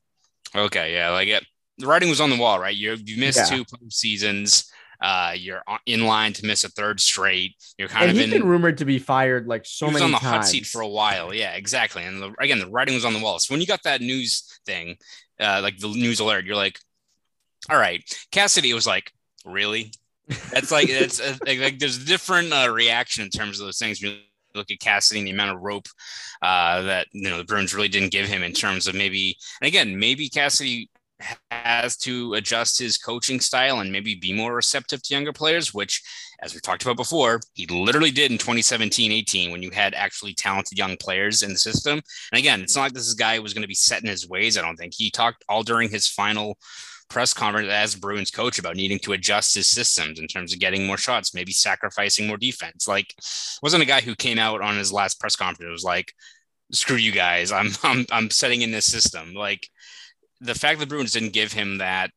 Okay, 0.54 0.94
yeah, 0.94 1.10
like 1.10 1.28
it. 1.28 1.44
The 1.78 1.86
writing 1.86 2.08
was 2.08 2.20
on 2.20 2.30
the 2.30 2.36
wall, 2.36 2.58
right? 2.58 2.74
You 2.74 2.96
you 3.04 3.18
missed 3.18 3.50
yeah. 3.50 3.58
two 3.58 3.64
seasons. 3.88 4.70
Uh, 5.00 5.32
you're 5.36 5.62
in 5.86 6.06
line 6.06 6.32
to 6.32 6.44
miss 6.44 6.64
a 6.64 6.68
third 6.70 6.98
straight. 7.00 7.54
You're 7.78 7.86
kind 7.88 8.10
and 8.10 8.10
of 8.10 8.16
he's 8.16 8.32
in, 8.32 8.40
been 8.40 8.48
rumored 8.48 8.78
to 8.78 8.84
be 8.84 8.98
fired 8.98 9.46
like 9.46 9.64
so 9.64 9.86
he 9.86 9.92
was 9.92 10.00
many 10.00 10.06
on 10.06 10.10
the 10.10 10.18
times. 10.18 10.36
hot 10.36 10.46
seat 10.46 10.66
for 10.66 10.80
a 10.80 10.88
while. 10.88 11.32
Yeah, 11.32 11.52
exactly. 11.52 12.02
And 12.02 12.20
the, 12.20 12.34
again, 12.40 12.58
the 12.58 12.66
writing 12.66 12.94
was 12.94 13.04
on 13.04 13.12
the 13.12 13.20
wall. 13.20 13.38
So 13.38 13.54
when 13.54 13.60
you 13.60 13.66
got 13.68 13.84
that 13.84 14.00
news 14.00 14.60
thing, 14.66 14.96
uh, 15.38 15.60
like 15.62 15.78
the 15.78 15.86
news 15.86 16.18
alert, 16.18 16.46
you're 16.46 16.56
like, 16.56 16.80
all 17.70 17.78
right. 17.78 18.02
Cassidy 18.32 18.74
was 18.74 18.88
like, 18.88 19.12
really? 19.44 19.92
That's 20.52 20.72
like 20.72 20.88
it's 20.88 21.20
uh, 21.20 21.36
like, 21.46 21.60
like, 21.60 21.78
there's 21.78 22.02
a 22.02 22.04
different 22.04 22.52
uh, 22.52 22.68
reaction 22.68 23.24
in 23.24 23.30
terms 23.30 23.60
of 23.60 23.66
those 23.66 23.78
things 23.78 24.02
look 24.58 24.70
at 24.70 24.80
Cassidy 24.80 25.20
and 25.20 25.26
the 25.26 25.32
amount 25.32 25.56
of 25.56 25.62
rope 25.62 25.86
uh, 26.42 26.82
that 26.82 27.06
you 27.12 27.28
know 27.28 27.38
the 27.38 27.44
Bruins 27.44 27.74
really 27.74 27.88
didn't 27.88 28.12
give 28.12 28.26
him 28.26 28.42
in 28.42 28.52
terms 28.52 28.86
of 28.86 28.94
maybe, 28.94 29.36
and 29.60 29.68
again, 29.68 29.98
maybe 29.98 30.28
Cassidy 30.28 30.90
has 31.50 31.96
to 31.96 32.34
adjust 32.34 32.78
his 32.78 32.96
coaching 32.96 33.40
style 33.40 33.80
and 33.80 33.90
maybe 33.90 34.14
be 34.14 34.32
more 34.32 34.54
receptive 34.54 35.02
to 35.02 35.14
younger 35.14 35.32
players, 35.32 35.74
which, 35.74 36.02
as 36.42 36.54
we 36.54 36.60
talked 36.60 36.82
about 36.82 36.96
before, 36.96 37.40
he 37.54 37.66
literally 37.66 38.10
did 38.10 38.30
in 38.30 38.38
2017 38.38 39.10
18 39.10 39.50
when 39.50 39.62
you 39.62 39.70
had 39.70 39.94
actually 39.94 40.34
talented 40.34 40.78
young 40.78 40.96
players 40.96 41.42
in 41.42 41.50
the 41.50 41.58
system. 41.58 42.00
And 42.32 42.38
again, 42.38 42.62
it's 42.62 42.76
not 42.76 42.82
like 42.82 42.92
this 42.92 43.14
guy 43.14 43.38
was 43.38 43.52
going 43.52 43.62
to 43.62 43.68
be 43.68 43.74
set 43.74 44.02
in 44.02 44.08
his 44.08 44.28
ways, 44.28 44.56
I 44.56 44.62
don't 44.62 44.76
think. 44.76 44.94
He 44.96 45.10
talked 45.10 45.44
all 45.48 45.62
during 45.62 45.88
his 45.88 46.06
final 46.06 46.56
press 47.08 47.32
conference 47.32 47.68
as 47.70 47.94
Bruins 47.94 48.30
coach 48.30 48.58
about 48.58 48.76
needing 48.76 48.98
to 49.00 49.12
adjust 49.12 49.54
his 49.54 49.68
systems 49.68 50.18
in 50.18 50.26
terms 50.26 50.52
of 50.52 50.58
getting 50.58 50.86
more 50.86 50.98
shots, 50.98 51.34
maybe 51.34 51.52
sacrificing 51.52 52.26
more 52.26 52.36
defense. 52.36 52.86
Like, 52.86 53.14
wasn't 53.62 53.82
a 53.82 53.86
guy 53.86 54.00
who 54.00 54.14
came 54.14 54.38
out 54.38 54.60
on 54.60 54.76
his 54.76 54.92
last 54.92 55.20
press 55.20 55.36
conference. 55.36 55.70
Was 55.70 55.84
like, 55.84 56.12
screw 56.72 56.96
you 56.96 57.12
guys. 57.12 57.52
I'm 57.52 57.70
I'm 57.82 58.06
I'm 58.10 58.30
setting 58.30 58.62
in 58.62 58.70
this 58.70 58.86
system. 58.86 59.34
Like, 59.34 59.68
the 60.40 60.54
fact 60.54 60.80
that 60.80 60.88
Bruins 60.88 61.12
didn't 61.12 61.32
give 61.32 61.52
him 61.52 61.78
that 61.78 62.10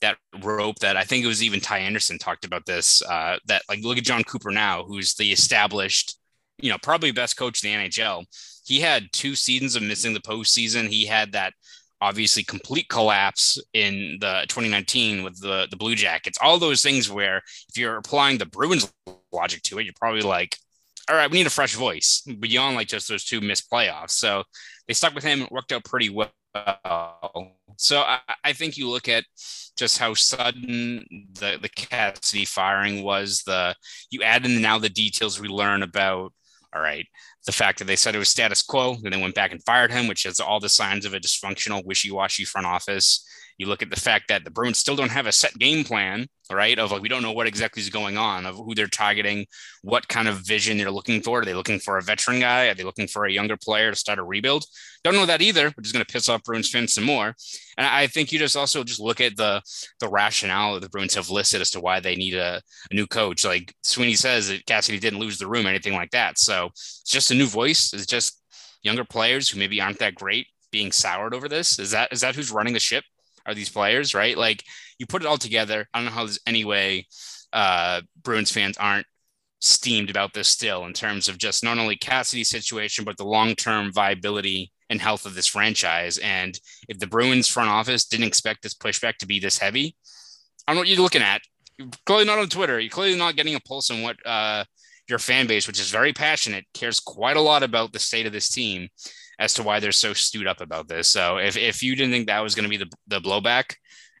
that 0.00 0.18
rope 0.42 0.78
that 0.80 0.96
I 0.96 1.04
think 1.04 1.24
it 1.24 1.28
was 1.28 1.42
even 1.42 1.60
Ty 1.60 1.78
Anderson 1.78 2.18
talked 2.18 2.44
about 2.44 2.66
this. 2.66 3.02
Uh, 3.02 3.38
that 3.46 3.62
like 3.68 3.82
look 3.82 3.98
at 3.98 4.04
Jon 4.04 4.24
Cooper 4.24 4.50
now, 4.50 4.84
who's 4.84 5.14
the 5.14 5.32
established, 5.32 6.18
you 6.58 6.70
know, 6.70 6.78
probably 6.82 7.10
best 7.10 7.36
coach 7.36 7.64
in 7.64 7.70
the 7.70 7.88
NHL. 7.88 8.24
He 8.64 8.80
had 8.80 9.12
two 9.12 9.34
seasons 9.34 9.76
of 9.76 9.82
missing 9.82 10.14
the 10.14 10.20
postseason. 10.20 10.88
He 10.88 11.06
had 11.06 11.32
that 11.32 11.54
obviously 12.04 12.44
complete 12.44 12.88
collapse 12.90 13.58
in 13.72 14.18
the 14.20 14.44
2019 14.48 15.24
with 15.24 15.40
the 15.40 15.66
the 15.70 15.76
Blue 15.76 15.94
Jackets. 15.94 16.38
All 16.40 16.58
those 16.58 16.82
things 16.82 17.10
where 17.10 17.38
if 17.38 17.78
you're 17.78 17.96
applying 17.96 18.36
the 18.36 18.46
Bruins 18.46 18.92
logic 19.32 19.62
to 19.62 19.78
it, 19.78 19.84
you're 19.84 19.94
probably 19.98 20.20
like, 20.20 20.58
all 21.08 21.16
right, 21.16 21.30
we 21.30 21.38
need 21.38 21.46
a 21.46 21.50
fresh 21.50 21.74
voice 21.74 22.22
beyond 22.40 22.76
like 22.76 22.88
just 22.88 23.08
those 23.08 23.24
two 23.24 23.40
missed 23.40 23.70
playoffs. 23.70 24.10
So 24.10 24.44
they 24.86 24.94
stuck 24.94 25.14
with 25.14 25.24
him. 25.24 25.42
It 25.42 25.50
worked 25.50 25.72
out 25.72 25.84
pretty 25.84 26.10
well. 26.10 26.30
So 27.76 28.00
I, 28.00 28.20
I 28.44 28.52
think 28.52 28.76
you 28.76 28.88
look 28.90 29.08
at 29.08 29.24
just 29.76 29.98
how 29.98 30.12
sudden 30.12 31.06
the 31.40 31.58
the 31.60 31.70
Cassidy 31.70 32.44
firing 32.44 33.02
was. 33.02 33.42
The 33.46 33.74
you 34.10 34.22
add 34.22 34.44
in 34.44 34.60
now 34.60 34.78
the 34.78 34.90
details 34.90 35.40
we 35.40 35.48
learn 35.48 35.82
about. 35.82 36.32
All 36.74 36.82
right, 36.82 37.06
the 37.46 37.52
fact 37.52 37.78
that 37.78 37.84
they 37.86 37.96
said 37.96 38.14
it 38.14 38.18
was 38.18 38.28
status 38.28 38.62
quo, 38.62 38.96
and 39.04 39.12
then 39.12 39.20
went 39.20 39.34
back 39.34 39.52
and 39.52 39.62
fired 39.64 39.92
him, 39.92 40.08
which 40.08 40.22
has 40.22 40.40
all 40.40 40.60
the 40.60 40.68
signs 40.68 41.04
of 41.04 41.14
a 41.14 41.20
dysfunctional, 41.20 41.84
wishy-washy 41.84 42.44
front 42.44 42.66
office. 42.66 43.26
You 43.58 43.66
look 43.66 43.82
at 43.82 43.90
the 43.90 44.00
fact 44.00 44.28
that 44.28 44.44
the 44.44 44.50
Bruins 44.50 44.78
still 44.78 44.96
don't 44.96 45.10
have 45.10 45.26
a 45.26 45.32
set 45.32 45.54
game 45.58 45.84
plan, 45.84 46.26
right? 46.52 46.78
Of 46.78 46.92
like, 46.92 47.02
we 47.02 47.08
don't 47.08 47.22
know 47.22 47.32
what 47.32 47.46
exactly 47.46 47.82
is 47.82 47.90
going 47.90 48.18
on, 48.18 48.46
of 48.46 48.56
who 48.56 48.74
they're 48.74 48.86
targeting, 48.86 49.46
what 49.82 50.08
kind 50.08 50.28
of 50.28 50.46
vision 50.46 50.76
they're 50.76 50.90
looking 50.90 51.22
for. 51.22 51.40
Are 51.40 51.44
they 51.44 51.54
looking 51.54 51.78
for 51.78 51.96
a 51.96 52.02
veteran 52.02 52.40
guy? 52.40 52.68
Are 52.68 52.74
they 52.74 52.84
looking 52.84 53.08
for 53.08 53.24
a 53.24 53.32
younger 53.32 53.56
player 53.56 53.90
to 53.90 53.96
start 53.96 54.18
a 54.18 54.22
rebuild? 54.22 54.64
Don't 55.02 55.14
know 55.14 55.26
that 55.26 55.42
either, 55.42 55.70
which 55.70 55.86
is 55.86 55.92
going 55.92 56.04
to 56.04 56.12
piss 56.12 56.28
off 56.28 56.42
Bruins 56.44 56.70
fans 56.70 56.92
some 56.92 57.04
more. 57.04 57.34
And 57.76 57.86
I 57.86 58.06
think 58.06 58.32
you 58.32 58.38
just 58.38 58.56
also 58.56 58.84
just 58.84 59.00
look 59.00 59.20
at 59.20 59.36
the 59.36 59.62
the 60.00 60.08
rationale 60.08 60.74
that 60.74 60.80
the 60.80 60.88
Bruins 60.88 61.14
have 61.14 61.30
listed 61.30 61.60
as 61.60 61.70
to 61.70 61.80
why 61.80 62.00
they 62.00 62.16
need 62.16 62.34
a, 62.34 62.60
a 62.90 62.94
new 62.94 63.06
coach. 63.06 63.44
Like 63.44 63.74
Sweeney 63.82 64.14
says 64.14 64.48
that 64.48 64.66
Cassidy 64.66 64.98
didn't 64.98 65.18
lose 65.18 65.38
the 65.38 65.48
room, 65.48 65.66
anything 65.66 65.94
like 65.94 66.10
that. 66.10 66.38
So 66.38 66.66
it's 66.66 67.02
just 67.04 67.30
a 67.30 67.34
new 67.34 67.46
voice. 67.46 67.92
It's 67.92 68.06
just 68.06 68.40
younger 68.82 69.04
players 69.04 69.48
who 69.48 69.58
maybe 69.58 69.80
aren't 69.80 69.98
that 69.98 70.14
great 70.14 70.46
being 70.70 70.92
soured 70.92 71.34
over 71.34 71.48
this. 71.48 71.78
Is 71.78 71.90
that 71.90 72.12
is 72.12 72.20
that 72.20 72.34
who's 72.34 72.50
running 72.50 72.74
the 72.74 72.80
ship? 72.80 73.04
are 73.46 73.54
these 73.54 73.68
players, 73.68 74.14
right? 74.14 74.36
Like 74.36 74.64
you 74.98 75.06
put 75.06 75.22
it 75.22 75.26
all 75.26 75.38
together. 75.38 75.86
I 75.92 75.98
don't 75.98 76.06
know 76.06 76.12
how 76.12 76.24
there's 76.24 76.40
any 76.46 76.64
way 76.64 77.06
uh, 77.52 78.02
Bruins 78.22 78.50
fans 78.50 78.76
aren't 78.78 79.06
steamed 79.60 80.10
about 80.10 80.34
this 80.34 80.48
still 80.48 80.84
in 80.84 80.92
terms 80.92 81.28
of 81.28 81.38
just 81.38 81.64
not 81.64 81.78
only 81.78 81.96
Cassidy's 81.96 82.50
situation, 82.50 83.04
but 83.04 83.16
the 83.16 83.24
long 83.24 83.54
term 83.54 83.92
viability 83.92 84.72
and 84.90 85.00
health 85.00 85.24
of 85.24 85.34
this 85.34 85.46
franchise. 85.46 86.18
And 86.18 86.58
if 86.88 86.98
the 86.98 87.06
Bruins 87.06 87.48
front 87.48 87.70
office 87.70 88.04
didn't 88.04 88.26
expect 88.26 88.62
this 88.62 88.74
pushback 88.74 89.16
to 89.18 89.26
be 89.26 89.40
this 89.40 89.58
heavy, 89.58 89.96
I 90.66 90.72
don't 90.72 90.76
know 90.76 90.80
what 90.82 90.88
you're 90.88 91.02
looking 91.02 91.22
at. 91.22 91.40
You're 91.78 91.88
clearly 92.06 92.26
not 92.26 92.38
on 92.38 92.48
Twitter. 92.48 92.78
You're 92.78 92.90
clearly 92.90 93.18
not 93.18 93.36
getting 93.36 93.54
a 93.54 93.60
pulse 93.60 93.90
on 93.90 94.02
what 94.02 94.16
uh, 94.26 94.64
your 95.08 95.18
fan 95.18 95.46
base, 95.46 95.66
which 95.66 95.80
is 95.80 95.90
very 95.90 96.12
passionate, 96.12 96.64
cares 96.74 97.00
quite 97.00 97.36
a 97.36 97.40
lot 97.40 97.62
about 97.62 97.92
the 97.92 97.98
state 97.98 98.26
of 98.26 98.32
this 98.32 98.50
team 98.50 98.88
as 99.38 99.54
to 99.54 99.62
why 99.62 99.80
they're 99.80 99.92
so 99.92 100.12
stewed 100.12 100.46
up 100.46 100.60
about 100.60 100.88
this. 100.88 101.08
So 101.08 101.38
if, 101.38 101.56
if 101.56 101.82
you 101.82 101.96
didn't 101.96 102.12
think 102.12 102.26
that 102.26 102.40
was 102.40 102.54
going 102.54 102.64
to 102.64 102.70
be 102.70 102.76
the, 102.76 102.90
the 103.08 103.20
blowback, 103.20 103.74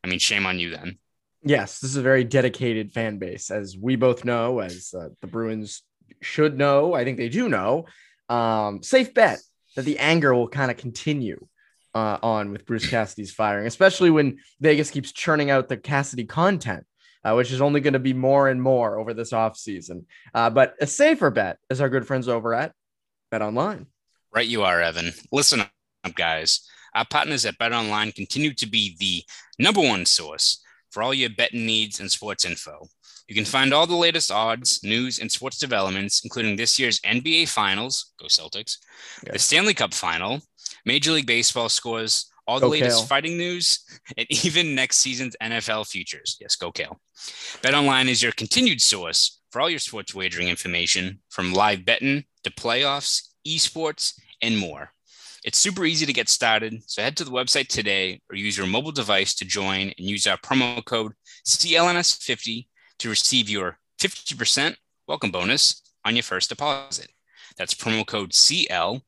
I 0.04 0.06
mean, 0.06 0.18
shame 0.18 0.44
on 0.44 0.58
you 0.58 0.68
then. 0.70 0.98
Yes, 1.42 1.80
this 1.80 1.90
is 1.90 1.96
a 1.96 2.02
very 2.02 2.24
dedicated 2.24 2.92
fan 2.92 3.18
base, 3.18 3.50
as 3.50 3.76
we 3.76 3.96
both 3.96 4.24
know, 4.24 4.60
as 4.60 4.92
uh, 4.96 5.08
the 5.22 5.26
Bruins 5.26 5.82
should 6.20 6.58
know. 6.58 6.92
I 6.92 7.04
think 7.04 7.16
they 7.16 7.30
do 7.30 7.48
know. 7.48 7.86
Um, 8.28 8.82
safe 8.82 9.14
bet 9.14 9.40
that 9.76 9.86
the 9.86 9.98
anger 9.98 10.34
will 10.34 10.48
kind 10.48 10.70
of 10.70 10.76
continue 10.76 11.46
uh, 11.94 12.18
on 12.22 12.52
with 12.52 12.66
Bruce 12.66 12.88
Cassidy's 12.88 13.32
firing, 13.32 13.66
especially 13.66 14.10
when 14.10 14.38
Vegas 14.60 14.90
keeps 14.90 15.10
churning 15.10 15.50
out 15.50 15.68
the 15.68 15.78
Cassidy 15.78 16.24
content. 16.24 16.84
Uh, 17.26 17.32
which 17.32 17.50
is 17.50 17.62
only 17.62 17.80
going 17.80 17.94
to 17.94 17.98
be 17.98 18.12
more 18.12 18.50
and 18.50 18.60
more 18.60 18.98
over 18.98 19.14
this 19.14 19.32
offseason. 19.32 20.04
Uh, 20.34 20.50
but 20.50 20.74
a 20.78 20.86
safer 20.86 21.30
bet 21.30 21.56
is 21.70 21.80
our 21.80 21.88
good 21.88 22.06
friends 22.06 22.28
over 22.28 22.52
at 22.52 22.74
Bet 23.30 23.40
Online. 23.40 23.86
Right, 24.30 24.46
you 24.46 24.62
are, 24.64 24.82
Evan. 24.82 25.10
Listen 25.32 25.60
up, 25.60 26.14
guys. 26.14 26.68
Our 26.94 27.04
partners 27.04 27.44
at 27.44 27.58
Bet 27.58 27.72
Online 27.72 28.12
continue 28.12 28.54
to 28.54 28.66
be 28.66 28.96
the 28.98 29.22
number 29.62 29.80
one 29.80 30.06
source 30.06 30.62
for 30.90 31.02
all 31.02 31.12
your 31.12 31.30
betting 31.30 31.66
needs 31.66 32.00
and 32.00 32.10
sports 32.10 32.44
info. 32.44 32.86
You 33.28 33.34
can 33.34 33.44
find 33.44 33.72
all 33.72 33.86
the 33.86 33.96
latest 33.96 34.30
odds, 34.30 34.82
news, 34.84 35.18
and 35.18 35.32
sports 35.32 35.58
developments, 35.58 36.22
including 36.24 36.56
this 36.56 36.78
year's 36.78 37.00
NBA 37.00 37.48
Finals, 37.48 38.12
go 38.20 38.26
Celtics, 38.26 38.76
the 39.24 39.38
Stanley 39.38 39.74
Cup 39.74 39.94
Final, 39.94 40.40
Major 40.84 41.12
League 41.12 41.26
Baseball 41.26 41.68
scores, 41.68 42.30
all 42.46 42.60
the 42.60 42.66
go 42.66 42.70
latest 42.70 42.98
Cale. 42.98 43.06
fighting 43.06 43.38
news, 43.38 43.82
and 44.16 44.26
even 44.44 44.74
next 44.74 44.98
season's 44.98 45.36
NFL 45.42 45.88
futures. 45.88 46.36
Yes, 46.40 46.54
go 46.56 46.70
Cale. 46.70 47.00
BetOnline 47.62 48.08
is 48.08 48.22
your 48.22 48.32
continued 48.32 48.80
source 48.80 49.40
for 49.50 49.60
all 49.60 49.70
your 49.70 49.78
sports 49.78 50.14
wagering 50.14 50.48
information, 50.48 51.20
from 51.30 51.54
live 51.54 51.84
betting 51.84 52.24
to 52.42 52.50
playoffs, 52.50 53.22
esports, 53.46 54.12
and 54.42 54.58
more. 54.58 54.90
It's 55.44 55.58
super 55.58 55.84
easy 55.84 56.06
to 56.06 56.12
get 56.14 56.30
started, 56.30 56.82
so 56.90 57.02
head 57.02 57.18
to 57.18 57.24
the 57.24 57.30
website 57.30 57.68
today 57.68 58.22
or 58.30 58.36
use 58.36 58.56
your 58.56 58.66
mobile 58.66 58.92
device 58.92 59.34
to 59.34 59.44
join 59.44 59.92
and 59.98 60.08
use 60.08 60.26
our 60.26 60.38
promo 60.38 60.82
code 60.82 61.12
CLNS50 61.46 62.66
to 63.00 63.10
receive 63.10 63.50
your 63.50 63.78
50% 64.00 64.76
welcome 65.06 65.30
bonus 65.30 65.82
on 66.02 66.16
your 66.16 66.22
first 66.22 66.48
deposit. 66.48 67.10
That's 67.58 67.74
promo 67.74 68.06
code 68.06 68.30
CLNS50. 68.30 69.02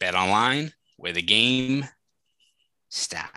Bet 0.00 0.16
online 0.16 0.72
where 0.96 1.12
the 1.12 1.22
game 1.22 1.86
stats. 2.90 3.28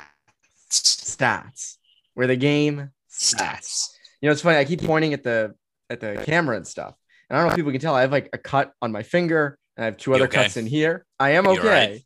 Stats. 0.71 1.77
Where 2.15 2.25
the 2.25 2.35
game 2.35 2.89
stats. 3.07 3.35
stats. 3.35 3.89
You 4.19 4.29
know, 4.29 4.31
it's 4.31 4.41
funny. 4.41 4.57
I 4.57 4.65
keep 4.65 4.81
pointing 4.83 5.13
at 5.13 5.23
the 5.23 5.53
at 5.91 5.99
the 5.99 6.23
camera 6.25 6.57
and 6.57 6.65
stuff. 6.65 6.95
And 7.29 7.37
I 7.37 7.39
don't 7.39 7.49
know 7.49 7.51
if 7.51 7.55
people 7.57 7.71
can 7.71 7.81
tell. 7.81 7.93
I 7.93 8.01
have 8.01 8.11
like 8.11 8.29
a 8.33 8.39
cut 8.39 8.73
on 8.81 8.91
my 8.91 9.03
finger 9.03 9.59
I 9.77 9.85
have 9.85 9.97
two 9.97 10.13
other 10.13 10.25
okay? 10.25 10.43
cuts 10.43 10.57
in 10.57 10.65
here. 10.65 11.05
I 11.19 11.31
am 11.31 11.47
okay. 11.47 11.91
Right. 11.91 12.01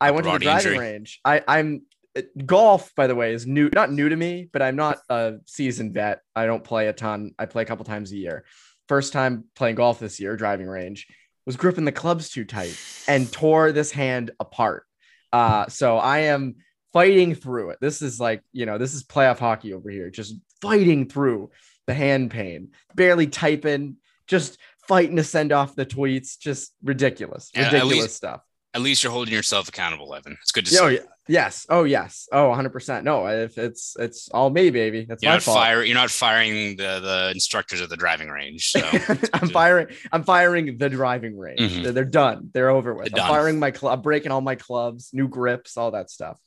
I 0.00 0.10
went 0.10 0.26
to 0.26 0.32
the 0.32 0.38
driving 0.38 0.72
injury. 0.72 0.78
range. 0.78 1.20
I, 1.24 1.42
I'm 1.46 1.82
uh, 2.16 2.22
golf, 2.44 2.94
by 2.94 3.06
the 3.06 3.14
way, 3.14 3.32
is 3.32 3.46
new, 3.46 3.70
not 3.72 3.92
new 3.92 4.08
to 4.08 4.16
me, 4.16 4.48
but 4.52 4.62
I'm 4.62 4.76
not 4.76 4.98
a 5.08 5.34
seasoned 5.46 5.94
vet. 5.94 6.20
I 6.34 6.46
don't 6.46 6.64
play 6.64 6.88
a 6.88 6.92
ton. 6.92 7.32
I 7.38 7.46
play 7.46 7.62
a 7.62 7.66
couple 7.66 7.84
times 7.84 8.12
a 8.12 8.16
year. 8.16 8.44
First 8.88 9.12
time 9.12 9.44
playing 9.54 9.76
golf 9.76 9.98
this 9.98 10.20
year, 10.20 10.36
driving 10.36 10.66
range, 10.66 11.06
was 11.46 11.56
gripping 11.56 11.84
the 11.84 11.92
clubs 11.92 12.30
too 12.30 12.44
tight 12.44 12.78
and 13.08 13.30
tore 13.32 13.72
this 13.72 13.90
hand 13.90 14.30
apart. 14.40 14.84
Uh, 15.32 15.68
so 15.68 15.96
I 15.96 16.18
am 16.20 16.56
fighting 16.92 17.34
through 17.34 17.70
it. 17.70 17.78
This 17.80 18.02
is 18.02 18.20
like, 18.20 18.42
you 18.52 18.66
know, 18.66 18.78
this 18.78 18.94
is 18.94 19.04
playoff 19.04 19.38
hockey 19.38 19.72
over 19.72 19.90
here, 19.90 20.10
just 20.10 20.36
fighting 20.60 21.08
through 21.08 21.50
the 21.86 21.94
hand 21.94 22.30
pain, 22.30 22.70
barely 22.94 23.26
typing, 23.26 23.96
just 24.26 24.58
fighting 24.86 25.16
to 25.16 25.24
send 25.24 25.52
off 25.52 25.74
the 25.74 25.86
tweets. 25.86 26.38
Just 26.38 26.74
ridiculous, 26.82 27.50
ridiculous 27.56 27.98
least, 27.98 28.16
stuff. 28.16 28.42
At 28.72 28.82
least 28.82 29.02
you're 29.02 29.12
holding 29.12 29.32
yourself 29.32 29.68
accountable, 29.68 30.14
Evan. 30.14 30.36
It's 30.42 30.52
good 30.52 30.66
to 30.66 30.70
see. 30.72 30.78
oh, 30.80 30.88
see. 30.88 30.94
Yeah. 30.96 31.00
Yes. 31.26 31.64
Oh, 31.70 31.84
yes. 31.84 32.28
Oh, 32.32 32.48
100 32.48 32.70
percent. 32.70 33.04
No, 33.04 33.26
if 33.26 33.56
it's 33.56 33.96
it's 33.98 34.28
all 34.28 34.50
me, 34.50 34.70
baby. 34.70 35.06
That's 35.08 35.22
you're 35.22 35.30
my 35.30 35.36
not 35.36 35.42
fault. 35.42 35.56
Fire, 35.56 35.82
you're 35.82 35.94
not 35.94 36.10
firing 36.10 36.76
the 36.76 37.00
the 37.00 37.30
instructors 37.32 37.80
at 37.80 37.88
the 37.88 37.96
driving 37.96 38.28
range. 38.28 38.72
So 38.72 38.80
I'm 39.32 39.48
firing. 39.48 39.86
I'm 40.12 40.22
firing 40.24 40.76
the 40.76 40.90
driving 40.90 41.38
range. 41.38 41.60
Mm-hmm. 41.60 41.82
They're, 41.82 41.92
they're, 41.92 42.04
done. 42.04 42.50
They're 42.52 42.68
over 42.68 42.92
with. 42.92 43.10
They're 43.10 43.22
I'm 43.22 43.28
done. 43.28 43.36
firing 43.36 43.58
my 43.58 43.70
club. 43.70 44.02
breaking 44.02 44.32
all 44.32 44.42
my 44.42 44.54
clubs, 44.54 45.10
new 45.14 45.28
grips, 45.28 45.78
all 45.78 45.92
that 45.92 46.10
stuff. 46.10 46.38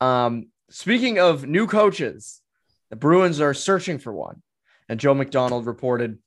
Um, 0.00 0.46
speaking 0.70 1.18
of 1.18 1.46
new 1.46 1.66
coaches, 1.66 2.40
the 2.88 2.96
Bruins 2.96 3.40
are 3.40 3.52
searching 3.52 3.98
for 3.98 4.14
one, 4.14 4.42
and 4.88 4.98
Joe 4.98 5.12
McDonald 5.12 5.66
reported 5.66 6.18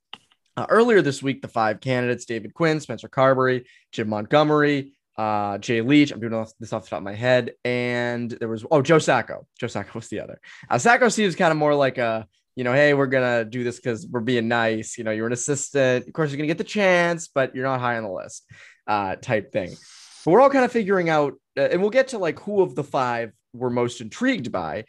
uh, 0.57 0.65
earlier 0.69 1.01
this 1.01 1.21
week, 1.21 1.41
the 1.41 1.47
five 1.47 1.81
candidates 1.81 2.25
David 2.25 2.53
Quinn, 2.53 2.79
Spencer 2.79 3.09
Carbery, 3.09 3.65
Jim 3.91 4.09
Montgomery, 4.09 4.93
uh, 5.17 5.57
Jay 5.57 5.81
Leach. 5.81 6.11
I'm 6.11 6.19
doing 6.19 6.45
this 6.59 6.73
off 6.73 6.83
the 6.83 6.89
top 6.89 6.97
of 6.97 7.03
my 7.03 7.13
head. 7.13 7.53
And 7.63 8.31
there 8.31 8.47
was, 8.47 8.65
oh, 8.69 8.81
Joe 8.81 8.99
Sacco. 8.99 9.47
Joe 9.59 9.67
Sacco 9.67 9.91
was 9.95 10.07
the 10.07 10.19
other. 10.19 10.39
Uh, 10.69 10.77
Sacco 10.77 11.09
seems 11.09 11.35
kind 11.35 11.51
of 11.51 11.57
more 11.57 11.75
like 11.75 11.97
a, 11.97 12.27
you 12.55 12.63
know, 12.63 12.73
hey, 12.73 12.93
we're 12.93 13.07
going 13.07 13.43
to 13.43 13.49
do 13.49 13.63
this 13.63 13.77
because 13.77 14.07
we're 14.07 14.21
being 14.21 14.47
nice. 14.47 14.97
You 14.97 15.03
know, 15.03 15.11
you're 15.11 15.27
an 15.27 15.33
assistant. 15.33 16.07
Of 16.07 16.13
course, 16.13 16.31
you're 16.31 16.37
going 16.37 16.47
to 16.47 16.53
get 16.53 16.57
the 16.57 16.63
chance, 16.63 17.27
but 17.27 17.53
you're 17.53 17.65
not 17.65 17.81
high 17.81 17.97
on 17.97 18.03
the 18.03 18.11
list 18.11 18.49
uh, 18.87 19.17
type 19.17 19.51
thing. 19.51 19.75
But 20.23 20.31
we're 20.31 20.41
all 20.41 20.49
kind 20.49 20.65
of 20.65 20.71
figuring 20.71 21.09
out, 21.09 21.33
uh, 21.57 21.61
and 21.63 21.81
we'll 21.81 21.89
get 21.89 22.09
to 22.09 22.17
like 22.17 22.39
who 22.39 22.61
of 22.61 22.75
the 22.75 22.83
five 22.83 23.33
we're 23.53 23.69
most 23.69 24.01
intrigued 24.01 24.51
by. 24.51 24.85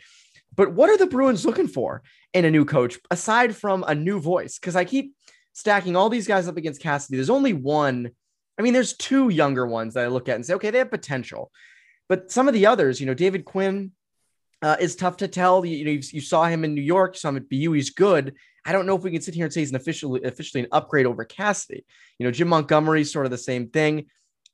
But 0.55 0.73
what 0.73 0.91
are 0.91 0.97
the 0.97 1.07
Bruins 1.07 1.45
looking 1.45 1.69
for 1.69 2.03
in 2.33 2.45
a 2.45 2.51
new 2.51 2.65
coach 2.65 2.99
aside 3.11 3.55
from 3.55 3.85
a 3.87 3.95
new 3.95 4.21
voice? 4.21 4.59
Because 4.59 4.77
I 4.77 4.85
keep 4.85 5.15
stacking 5.57 5.97
all 5.97 6.11
these 6.11 6.29
guys 6.29 6.49
up 6.49 6.59
against 6.59 6.83
Cassidy, 6.83 7.17
there's 7.17 7.31
only 7.31 7.55
one. 7.55 8.11
I 8.59 8.63
mean, 8.63 8.75
there's 8.75 8.95
two 8.95 9.31
younger 9.31 9.67
ones 9.67 9.95
that 9.95 10.05
I 10.05 10.09
look 10.09 10.29
at 10.29 10.35
and 10.35 10.45
say, 10.45 10.53
okay, 10.55 10.71
they 10.71 10.79
have 10.79 10.91
potential. 10.91 11.51
But 12.11 12.31
some 12.31 12.47
of 12.47 12.53
the 12.53 12.67
others, 12.67 13.01
you 13.01 13.07
know, 13.07 13.15
David 13.15 13.47
Quinn 13.47 13.93
uh, 14.61 14.77
is 14.79 14.97
tough 14.97 15.17
to 15.19 15.29
tell. 15.29 15.65
You, 15.65 15.79
you 15.79 15.85
know, 15.87 15.91
you, 15.93 16.03
you, 16.13 16.21
saw 16.21 16.45
him 16.45 16.63
in 16.63 16.75
New 16.75 16.83
York, 16.83 17.15
you 17.15 17.21
saw 17.21 17.31
him 17.31 17.39
at 17.39 17.49
BU. 17.49 17.73
He's 17.73 17.89
good. 17.89 18.35
I 18.67 18.73
don't 18.73 18.85
know 18.85 18.97
if 18.97 19.03
we 19.03 19.11
can 19.11 19.23
sit 19.23 19.35
here 19.35 19.47
and 19.47 19.53
say 19.53 19.61
he's 19.61 19.71
an 19.71 19.77
officially 19.77 20.23
officially 20.25 20.65
an 20.65 20.69
upgrade 20.73 21.07
over 21.07 21.25
Cassidy. 21.25 21.87
You 22.19 22.27
know, 22.27 22.31
Jim 22.31 22.49
Montgomery, 22.49 23.05
sort 23.05 23.25
of 23.25 23.31
the 23.31 23.39
same 23.39 23.69
thing. 23.71 24.07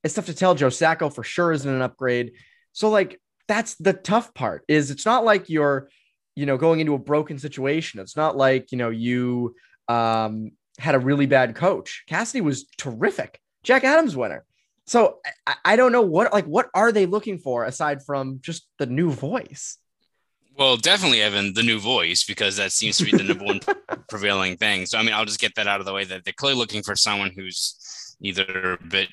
It's 0.04 0.14
tough 0.14 0.26
to 0.26 0.34
tell. 0.34 0.54
Joe 0.54 0.68
Sacco 0.68 1.10
for 1.10 1.24
sure 1.24 1.50
isn't 1.50 1.68
an 1.68 1.82
upgrade. 1.82 2.32
So, 2.72 2.90
like, 2.90 3.20
that's 3.48 3.74
the 3.74 3.92
tough 3.92 4.34
part 4.34 4.64
is 4.68 4.92
it's 4.92 5.06
not 5.06 5.24
like 5.24 5.48
you're, 5.48 5.88
you 6.36 6.46
know, 6.46 6.56
going 6.56 6.78
into 6.78 6.94
a 6.94 6.98
broken 6.98 7.40
situation. 7.40 7.98
It's 7.98 8.16
not 8.16 8.36
like, 8.36 8.70
you 8.70 8.78
know, 8.78 8.90
you 8.90 9.56
um, 9.88 10.52
had 10.78 10.94
a 10.94 10.98
really 10.98 11.26
bad 11.26 11.54
coach. 11.54 12.04
Cassidy 12.06 12.40
was 12.40 12.66
terrific. 12.76 13.40
Jack 13.62 13.84
Adams 13.84 14.16
winner. 14.16 14.44
So 14.86 15.18
I, 15.46 15.54
I 15.64 15.76
don't 15.76 15.92
know 15.92 16.02
what 16.02 16.32
like 16.32 16.46
what 16.46 16.68
are 16.74 16.92
they 16.92 17.06
looking 17.06 17.38
for 17.38 17.64
aside 17.64 18.02
from 18.02 18.40
just 18.42 18.66
the 18.78 18.86
new 18.86 19.10
voice? 19.10 19.78
Well, 20.56 20.76
definitely, 20.76 21.22
Evan, 21.22 21.54
the 21.54 21.62
new 21.62 21.78
voice, 21.78 22.24
because 22.24 22.56
that 22.56 22.72
seems 22.72 22.98
to 22.98 23.04
be 23.04 23.12
the 23.12 23.24
number 23.24 23.44
one 23.44 23.60
prevailing 24.08 24.58
thing. 24.58 24.84
So, 24.84 24.98
I 24.98 25.02
mean, 25.02 25.14
I'll 25.14 25.24
just 25.24 25.40
get 25.40 25.54
that 25.54 25.66
out 25.66 25.80
of 25.80 25.86
the 25.86 25.94
way 25.94 26.04
that 26.04 26.24
they're 26.24 26.34
clearly 26.34 26.58
looking 26.58 26.82
for 26.82 26.94
someone 26.94 27.30
who's 27.30 28.16
either 28.20 28.74
a 28.74 28.84
bit, 28.84 29.08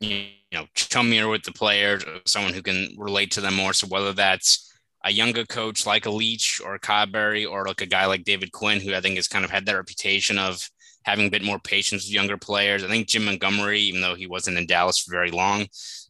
you 0.00 0.26
know, 0.52 0.66
chummier 0.74 1.30
with 1.30 1.42
the 1.42 1.52
players, 1.52 2.04
or 2.04 2.20
someone 2.26 2.52
who 2.52 2.60
can 2.60 2.88
relate 2.98 3.30
to 3.32 3.40
them 3.40 3.54
more. 3.54 3.72
So, 3.72 3.86
whether 3.86 4.12
that's 4.12 4.70
a 5.04 5.10
younger 5.10 5.46
coach 5.46 5.86
like 5.86 6.04
a 6.04 6.10
Leach 6.10 6.60
or 6.62 6.74
a 6.74 6.80
Carbery, 6.80 7.50
or 7.50 7.64
like 7.64 7.80
a 7.80 7.86
guy 7.86 8.04
like 8.04 8.24
David 8.24 8.52
Quinn, 8.52 8.80
who 8.80 8.94
I 8.94 9.00
think 9.00 9.16
has 9.16 9.28
kind 9.28 9.44
of 9.44 9.50
had 9.50 9.64
that 9.64 9.76
reputation 9.76 10.38
of 10.38 10.68
having 11.04 11.26
a 11.26 11.30
bit 11.30 11.44
more 11.44 11.58
patience 11.58 12.04
with 12.04 12.12
younger 12.12 12.36
players. 12.36 12.82
I 12.82 12.88
think 12.88 13.08
Jim 13.08 13.24
Montgomery, 13.24 13.80
even 13.80 14.00
though 14.00 14.14
he 14.14 14.26
wasn't 14.26 14.58
in 14.58 14.66
Dallas 14.66 14.98
for 14.98 15.12
very 15.12 15.30
long, 15.30 15.66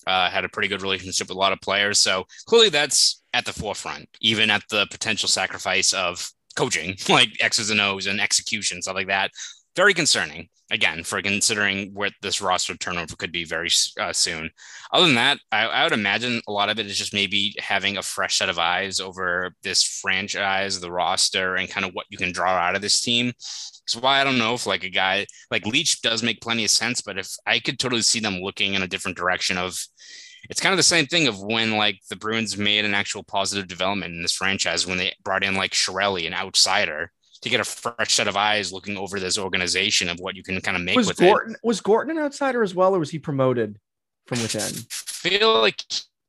uh, 0.06 0.30
had 0.30 0.44
a 0.44 0.48
pretty 0.48 0.68
good 0.68 0.82
relationship 0.82 1.28
with 1.28 1.36
a 1.36 1.40
lot 1.40 1.52
of 1.52 1.60
players. 1.60 1.98
So 1.98 2.24
clearly 2.46 2.68
that's 2.68 3.22
at 3.32 3.44
the 3.44 3.52
forefront, 3.52 4.08
even 4.20 4.50
at 4.50 4.62
the 4.70 4.86
potential 4.90 5.28
sacrifice 5.28 5.92
of 5.92 6.30
coaching, 6.56 6.96
like 7.08 7.30
X's 7.40 7.70
and 7.70 7.80
O's 7.80 8.06
and 8.06 8.20
execution, 8.20 8.82
stuff 8.82 8.94
like 8.94 9.08
that. 9.08 9.30
Very 9.76 9.92
concerning, 9.92 10.48
again, 10.70 11.02
for 11.02 11.20
considering 11.20 11.92
what 11.94 12.12
this 12.22 12.40
roster 12.40 12.76
turnover 12.76 13.16
could 13.16 13.32
be 13.32 13.44
very 13.44 13.68
uh, 14.00 14.12
soon. 14.12 14.50
Other 14.92 15.06
than 15.06 15.16
that, 15.16 15.38
I, 15.50 15.66
I, 15.66 15.82
would 15.82 15.92
imagine 15.92 16.40
a 16.46 16.52
lot 16.52 16.68
of 16.68 16.78
it 16.78 16.86
is 16.86 16.96
just 16.96 17.12
maybe 17.12 17.54
having 17.58 17.96
a 17.96 18.02
fresh 18.02 18.38
set 18.38 18.48
of 18.48 18.58
eyes 18.58 19.00
over 19.00 19.52
this 19.64 19.82
franchise, 19.82 20.78
the 20.78 20.92
roster, 20.92 21.56
and 21.56 21.68
kind 21.68 21.84
of 21.84 21.92
what 21.92 22.06
you 22.08 22.16
can 22.16 22.30
draw 22.30 22.50
out 22.50 22.76
of 22.76 22.82
this 22.82 23.00
team. 23.00 23.32
So 23.86 23.98
why 24.00 24.20
I 24.20 24.24
don't 24.24 24.38
know 24.38 24.54
if 24.54 24.66
like 24.66 24.84
a 24.84 24.90
guy 24.90 25.26
like 25.50 25.66
Leach 25.66 26.02
does 26.02 26.22
make 26.22 26.40
plenty 26.40 26.64
of 26.64 26.70
sense, 26.70 27.02
but 27.02 27.18
if 27.18 27.28
I 27.46 27.58
could 27.58 27.78
totally 27.78 28.02
see 28.02 28.20
them 28.20 28.40
looking 28.40 28.74
in 28.74 28.82
a 28.82 28.88
different 28.88 29.16
direction 29.16 29.58
of 29.58 29.76
it's 30.50 30.60
kind 30.60 30.72
of 30.72 30.76
the 30.76 30.82
same 30.82 31.06
thing 31.06 31.26
of 31.26 31.42
when 31.42 31.72
like 31.72 32.00
the 32.10 32.16
Bruins 32.16 32.56
made 32.56 32.84
an 32.84 32.94
actual 32.94 33.24
positive 33.24 33.66
development 33.66 34.14
in 34.14 34.22
this 34.22 34.34
franchise 34.34 34.86
when 34.86 34.98
they 34.98 35.14
brought 35.24 35.42
in 35.44 35.54
like 35.54 35.72
Chiarelli, 35.72 36.26
an 36.26 36.34
outsider, 36.34 37.10
to 37.44 37.50
get 37.50 37.60
a 37.60 37.64
fresh 37.64 38.14
set 38.14 38.26
of 38.26 38.36
eyes 38.36 38.72
looking 38.72 38.96
over 38.96 39.20
this 39.20 39.38
organization 39.38 40.08
of 40.08 40.18
what 40.18 40.34
you 40.34 40.42
can 40.42 40.60
kind 40.62 40.78
of 40.78 40.82
make 40.82 40.96
was 40.96 41.08
with 41.08 41.18
Gorton, 41.18 41.54
it. 41.54 41.60
Was 41.62 41.82
Gorton 41.82 42.16
an 42.16 42.24
outsider 42.24 42.62
as 42.62 42.74
well, 42.74 42.96
or 42.96 42.98
was 42.98 43.10
he 43.10 43.18
promoted 43.18 43.78
from 44.26 44.40
within? 44.40 44.62
I 44.62 44.84
feel 44.90 45.60
like 45.60 45.82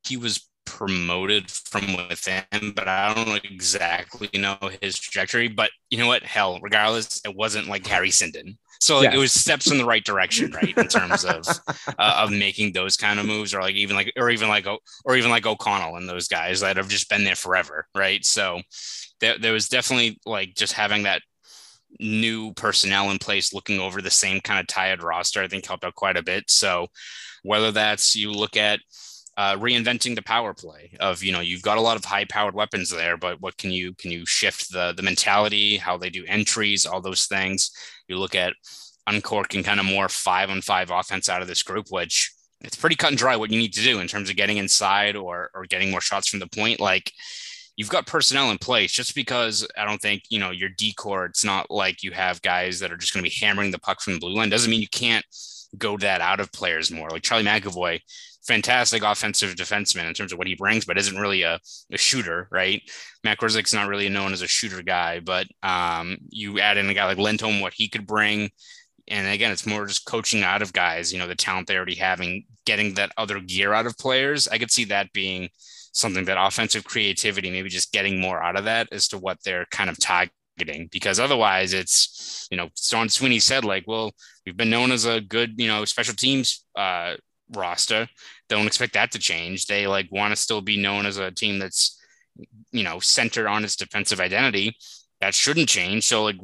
he 0.06 0.18
was 0.18 0.46
promoted 0.66 1.50
from 1.50 1.96
within, 1.96 2.74
but 2.76 2.90
I 2.90 3.14
don't 3.14 3.46
exactly 3.46 4.30
know 4.34 4.58
his 4.82 5.00
trajectory. 5.00 5.48
But 5.48 5.72
you 5.90 5.98
know 5.98 6.08
what? 6.08 6.24
Hell, 6.24 6.60
regardless, 6.62 7.22
it 7.24 7.34
wasn't 7.34 7.68
like 7.68 7.88
Harry 7.88 8.10
Sinden. 8.10 8.58
So 8.86 8.98
like, 8.98 9.06
yes. 9.06 9.16
it 9.16 9.18
was 9.18 9.34
steps 9.34 9.72
in 9.72 9.80
the 9.80 9.86
right 9.86 10.04
direction, 10.04 10.52
right, 10.52 10.78
in 10.78 10.88
terms 10.88 11.26
of 11.26 11.44
uh, 11.98 12.24
of 12.24 12.30
making 12.30 12.74
those 12.74 12.96
kind 12.96 13.20
of 13.20 13.26
moves, 13.26 13.52
or 13.52 13.60
like 13.60 13.74
even 13.74 13.96
like 13.96 14.14
or 14.16 14.30
even 14.30 14.48
like 14.48 14.68
or 15.06 15.16
even 15.16 15.32
like 15.32 15.48
O'Connell 15.48 15.96
and 15.96 16.08
those 16.08 16.28
guys 16.28 16.60
that 16.60 16.78
have 16.78 16.88
just 16.88 17.10
been 17.10 17.24
there 17.24 17.36
forever, 17.36 17.88
right? 17.96 18.24
So 18.24 18.62
there, 19.22 19.40
there 19.40 19.54
was 19.54 19.70
definitely 19.70 20.20
like 20.28 20.54
just 20.54 20.74
having 20.74 21.02
that 21.02 21.24
new 22.00 22.54
personnel 22.54 23.10
in 23.10 23.18
place, 23.18 23.56
looking 23.56 23.80
over 23.80 24.04
the 24.04 24.12
same 24.12 24.40
kind 24.40 24.60
of 24.60 24.68
tired 24.68 25.02
roster, 25.02 25.42
I 25.42 25.48
think 25.48 25.66
helped 25.66 25.84
out 25.84 25.96
quite 25.96 26.18
a 26.18 26.22
bit. 26.22 26.44
So 26.52 26.86
whether 27.42 27.72
that's 27.72 28.16
you 28.16 28.32
look 28.32 28.56
at 28.56 28.82
uh, 29.38 29.56
reinventing 29.58 30.16
the 30.16 30.22
power 30.22 30.54
play 30.54 30.92
of 31.00 31.24
you 31.24 31.32
know 31.32 31.42
you've 31.42 31.62
got 31.62 31.78
a 31.78 31.82
lot 31.82 31.98
of 31.98 32.06
high 32.06 32.26
powered 32.26 32.56
weapons 32.56 32.90
there 32.90 33.18
but 33.18 33.42
what 33.42 33.58
can 33.58 33.72
you 33.72 33.94
can 33.96 34.12
you 34.12 34.26
shift 34.26 34.72
the 34.72 34.94
the 34.96 35.04
mentality 35.04 35.78
how 35.78 35.98
they 35.98 36.10
do 36.10 36.24
entries 36.28 36.86
all 36.86 37.02
those 37.02 37.26
things 37.26 37.72
you 38.08 38.18
look 38.18 38.36
at 38.36 38.54
uncorking 39.08 39.64
kind 39.64 39.80
of 39.80 39.86
more 39.86 40.10
five 40.10 40.50
on 40.50 40.62
five 40.62 40.90
offense 40.90 41.28
out 41.30 41.42
of 41.42 41.48
this 41.48 41.64
group 41.64 41.88
which 41.90 42.32
it's 42.62 42.78
pretty 42.78 42.96
cut 42.96 43.10
and 43.10 43.18
dry 43.18 43.36
what 43.36 43.52
you 43.52 43.60
need 43.60 43.74
to 43.74 43.84
do 43.84 44.00
in 44.00 44.08
terms 44.08 44.30
of 44.30 44.36
getting 44.36 44.58
inside 44.58 45.16
or 45.16 45.50
or 45.54 45.66
getting 45.66 45.92
more 45.92 46.02
shots 46.02 46.30
from 46.30 46.40
the 46.40 46.48
point 46.48 46.80
like 46.80 47.12
you've 47.76 47.90
got 47.90 48.08
personnel 48.08 48.52
in 48.52 48.58
place 48.58 48.92
just 48.92 49.16
because 49.16 49.68
I 49.78 49.86
don't 49.86 50.02
think, 50.02 50.24
you 50.30 50.40
know, 50.40 50.52
your 50.52 50.70
decor, 50.70 51.26
it's 51.26 51.44
not 51.44 51.70
like 51.70 52.04
you 52.04 52.12
have 52.12 52.42
guys 52.42 52.80
that 52.80 52.92
are 52.92 52.98
just 52.98 53.14
going 53.14 53.24
to 53.24 53.30
be 53.30 53.36
hammering 53.46 53.72
the 53.72 53.80
puck 53.80 54.02
from 54.02 54.14
the 54.14 54.20
blue 54.20 54.34
line. 54.34 54.50
Doesn't 54.50 54.72
mean 54.72 54.82
you 54.82 54.88
can't 54.88 55.26
go 55.78 55.98
that 55.98 56.22
out 56.22 56.40
of 56.40 56.52
players 56.52 56.90
more. 56.90 57.10
Like 57.10 57.24
Charlie 57.24 57.44
McAvoy 57.44 58.00
fantastic 58.48 59.04
offensive 59.04 59.56
defenseman 59.56 60.08
in 60.08 60.14
terms 60.14 60.32
of 60.32 60.38
what 60.38 60.48
he 60.48 60.56
brings, 60.56 60.86
but 60.86 60.98
isn't 60.98 61.20
really 61.20 61.44
a, 61.44 61.60
a 61.92 61.98
shooter, 61.98 62.48
right? 62.52 62.82
Matt 63.24 63.40
Grzelcyk's 63.40 63.74
not 63.74 63.88
really 63.88 64.10
known 64.10 64.34
as 64.34 64.42
a 64.42 64.48
shooter 64.48 64.82
guy, 64.82 65.20
but 65.20 65.48
um, 65.64 66.18
you 66.30 66.60
add 66.60 66.78
in 66.78 66.90
a 66.90 66.94
guy 66.94 67.06
like 67.06 67.18
Lindholm, 67.18 67.60
what 67.60 67.74
he 67.74 67.88
could 67.88 68.08
bring. 68.08 68.50
And 69.08 69.28
again, 69.28 69.52
it's 69.52 69.68
more 69.68 69.86
just 69.86 70.06
coaching 70.06 70.42
out 70.42 70.64
of 70.64 70.74
guys, 70.74 71.14
you 71.14 71.20
know, 71.20 71.28
the 71.28 71.36
talent 71.36 71.68
they 71.68 71.76
already 71.76 71.96
have 71.96 72.16
having, 72.16 72.46
getting 72.66 72.94
that 72.96 73.12
other 73.18 73.40
gear 73.40 73.74
out 73.74 73.86
of 73.86 73.98
players. 73.98 74.48
I 74.48 74.58
could 74.58 74.72
see 74.72 74.86
that 74.86 75.12
being 75.12 75.50
something 75.92 76.26
that 76.26 76.44
offensive 76.44 76.84
creativity, 76.84 77.52
maybe 77.52 77.70
just 77.70 77.92
getting 77.92 78.20
more 78.20 78.42
out 78.42 78.58
of 78.58 78.66
that 78.66 78.88
as 78.92 79.08
to 79.10 79.18
what 79.18 79.38
they're 79.44 79.66
kind 79.72 79.90
of 79.90 80.00
targeting. 80.00 80.88
Because 80.92 81.20
otherwise, 81.20 81.74
it's, 81.74 82.48
you 82.50 82.58
know, 82.58 82.70
Sean 82.78 83.10
Sweeney 83.10 83.40
said, 83.40 83.66
like, 83.66 83.84
well, 83.88 84.12
we've 84.46 84.58
been 84.58 84.70
known 84.70 84.92
as 84.92 85.06
a 85.06 85.22
good, 85.22 85.60
you 85.60 85.68
know, 85.68 85.86
special 85.86 86.16
teams 86.16 86.66
uh, 86.76 87.16
roster. 87.56 88.08
Don't 88.50 88.68
expect 88.68 88.94
that 88.94 89.12
to 89.12 89.20
change. 89.20 89.66
They 89.66 89.88
like 89.88 90.12
want 90.12 90.32
to 90.32 90.36
still 90.36 90.62
be 90.62 90.78
known 90.78 91.06
as 91.06 91.18
a 91.18 91.32
team 91.32 91.60
that's 91.60 92.00
you 92.72 92.84
know 92.84 93.00
centered 93.00 93.48
on 93.48 93.64
its 93.64 93.76
defensive 93.76 94.20
identity. 94.20 94.76
That 95.22 95.34
shouldn't 95.34 95.70
change. 95.70 96.06
So 96.06 96.24
like 96.24 96.38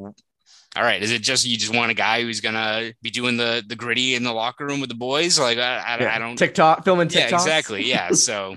all 0.75 0.83
right, 0.83 1.03
is 1.03 1.11
it 1.11 1.21
just 1.21 1.45
you 1.45 1.57
just 1.57 1.75
want 1.75 1.91
a 1.91 1.95
guy 1.95 2.21
who's 2.21 2.39
gonna 2.39 2.93
be 3.01 3.09
doing 3.09 3.37
the 3.37 3.63
the 3.67 3.75
gritty 3.75 4.15
in 4.15 4.23
the 4.23 4.31
locker 4.31 4.65
room 4.65 4.79
with 4.79 4.89
the 4.89 4.95
boys? 4.95 5.37
Like 5.37 5.57
I, 5.57 5.77
I, 5.77 5.99
yeah. 5.99 6.15
I 6.15 6.19
don't 6.19 6.37
TikTok 6.37 6.85
filming 6.85 7.09
TikTok. 7.09 7.31
Yeah, 7.31 7.37
exactly. 7.37 7.83
Yeah. 7.83 8.09
So 8.21 8.55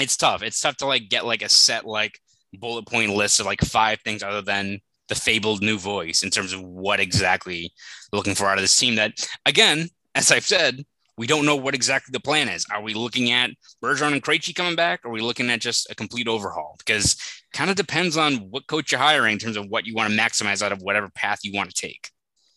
it's 0.00 0.16
tough. 0.16 0.42
It's 0.42 0.60
tough 0.60 0.76
to 0.78 0.86
like 0.86 1.08
get 1.08 1.26
like 1.26 1.42
a 1.42 1.48
set 1.48 1.86
like 1.86 2.18
bullet 2.54 2.86
point 2.86 3.14
list 3.14 3.40
of 3.40 3.46
like 3.46 3.60
five 3.60 4.00
things 4.00 4.22
other 4.22 4.42
than 4.42 4.80
the 5.08 5.14
fabled 5.14 5.62
new 5.62 5.78
voice 5.78 6.22
in 6.22 6.30
terms 6.30 6.52
of 6.52 6.62
what 6.62 7.00
exactly 7.00 7.72
looking 8.12 8.34
for 8.34 8.46
out 8.46 8.58
of 8.58 8.62
this 8.62 8.76
team 8.76 8.96
that 8.96 9.12
again, 9.46 9.88
as 10.14 10.32
I've 10.32 10.46
said, 10.46 10.84
we 11.18 11.26
don't 11.26 11.44
know 11.44 11.56
what 11.56 11.74
exactly 11.74 12.12
the 12.12 12.20
plan 12.20 12.48
is. 12.48 12.64
Are 12.72 12.80
we 12.80 12.94
looking 12.94 13.32
at 13.32 13.50
Bergeron 13.82 14.12
and 14.12 14.22
Krejci 14.22 14.54
coming 14.54 14.76
back? 14.76 15.04
Are 15.04 15.10
we 15.10 15.20
looking 15.20 15.50
at 15.50 15.60
just 15.60 15.90
a 15.90 15.94
complete 15.94 16.28
overhaul? 16.28 16.76
Because 16.78 17.16
kind 17.52 17.70
of 17.70 17.76
depends 17.76 18.16
on 18.16 18.36
what 18.50 18.68
coach 18.68 18.92
you're 18.92 19.00
hiring 19.00 19.32
in 19.32 19.38
terms 19.38 19.56
of 19.56 19.66
what 19.66 19.84
you 19.84 19.94
want 19.94 20.12
to 20.12 20.18
maximize 20.18 20.62
out 20.62 20.72
of 20.72 20.80
whatever 20.80 21.10
path 21.10 21.40
you 21.42 21.52
want 21.52 21.74
to 21.74 21.80
take. 21.80 22.10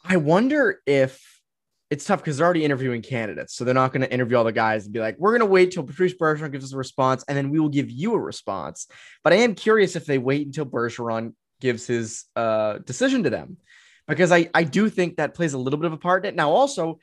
I 0.05 0.17
wonder 0.17 0.79
if 0.85 1.19
it's 1.89 2.05
tough 2.05 2.19
because 2.19 2.37
they're 2.37 2.45
already 2.45 2.63
interviewing 2.63 3.01
candidates. 3.01 3.55
So 3.55 3.65
they're 3.65 3.73
not 3.73 3.91
going 3.91 4.01
to 4.01 4.13
interview 4.13 4.37
all 4.37 4.43
the 4.43 4.51
guys 4.51 4.85
and 4.85 4.93
be 4.93 4.99
like, 4.99 5.17
we're 5.17 5.31
going 5.31 5.41
to 5.41 5.45
wait 5.45 5.71
till 5.71 5.83
Patrice 5.83 6.13
Bergeron 6.13 6.51
gives 6.51 6.65
us 6.65 6.73
a 6.73 6.77
response 6.77 7.25
and 7.27 7.35
then 7.35 7.49
we 7.49 7.59
will 7.59 7.69
give 7.69 7.89
you 7.89 8.13
a 8.13 8.19
response. 8.19 8.87
But 9.23 9.33
I 9.33 9.37
am 9.37 9.55
curious 9.55 9.95
if 9.95 10.05
they 10.05 10.19
wait 10.19 10.45
until 10.45 10.65
Bergeron 10.65 11.33
gives 11.59 11.87
his 11.87 12.25
uh, 12.35 12.77
decision 12.79 13.23
to 13.23 13.29
them 13.29 13.57
because 14.07 14.31
I, 14.31 14.49
I 14.53 14.63
do 14.63 14.89
think 14.89 15.17
that 15.17 15.33
plays 15.33 15.53
a 15.53 15.57
little 15.57 15.79
bit 15.79 15.87
of 15.87 15.93
a 15.93 15.97
part 15.97 16.25
in 16.25 16.29
it. 16.29 16.35
Now, 16.35 16.51
also, 16.51 16.99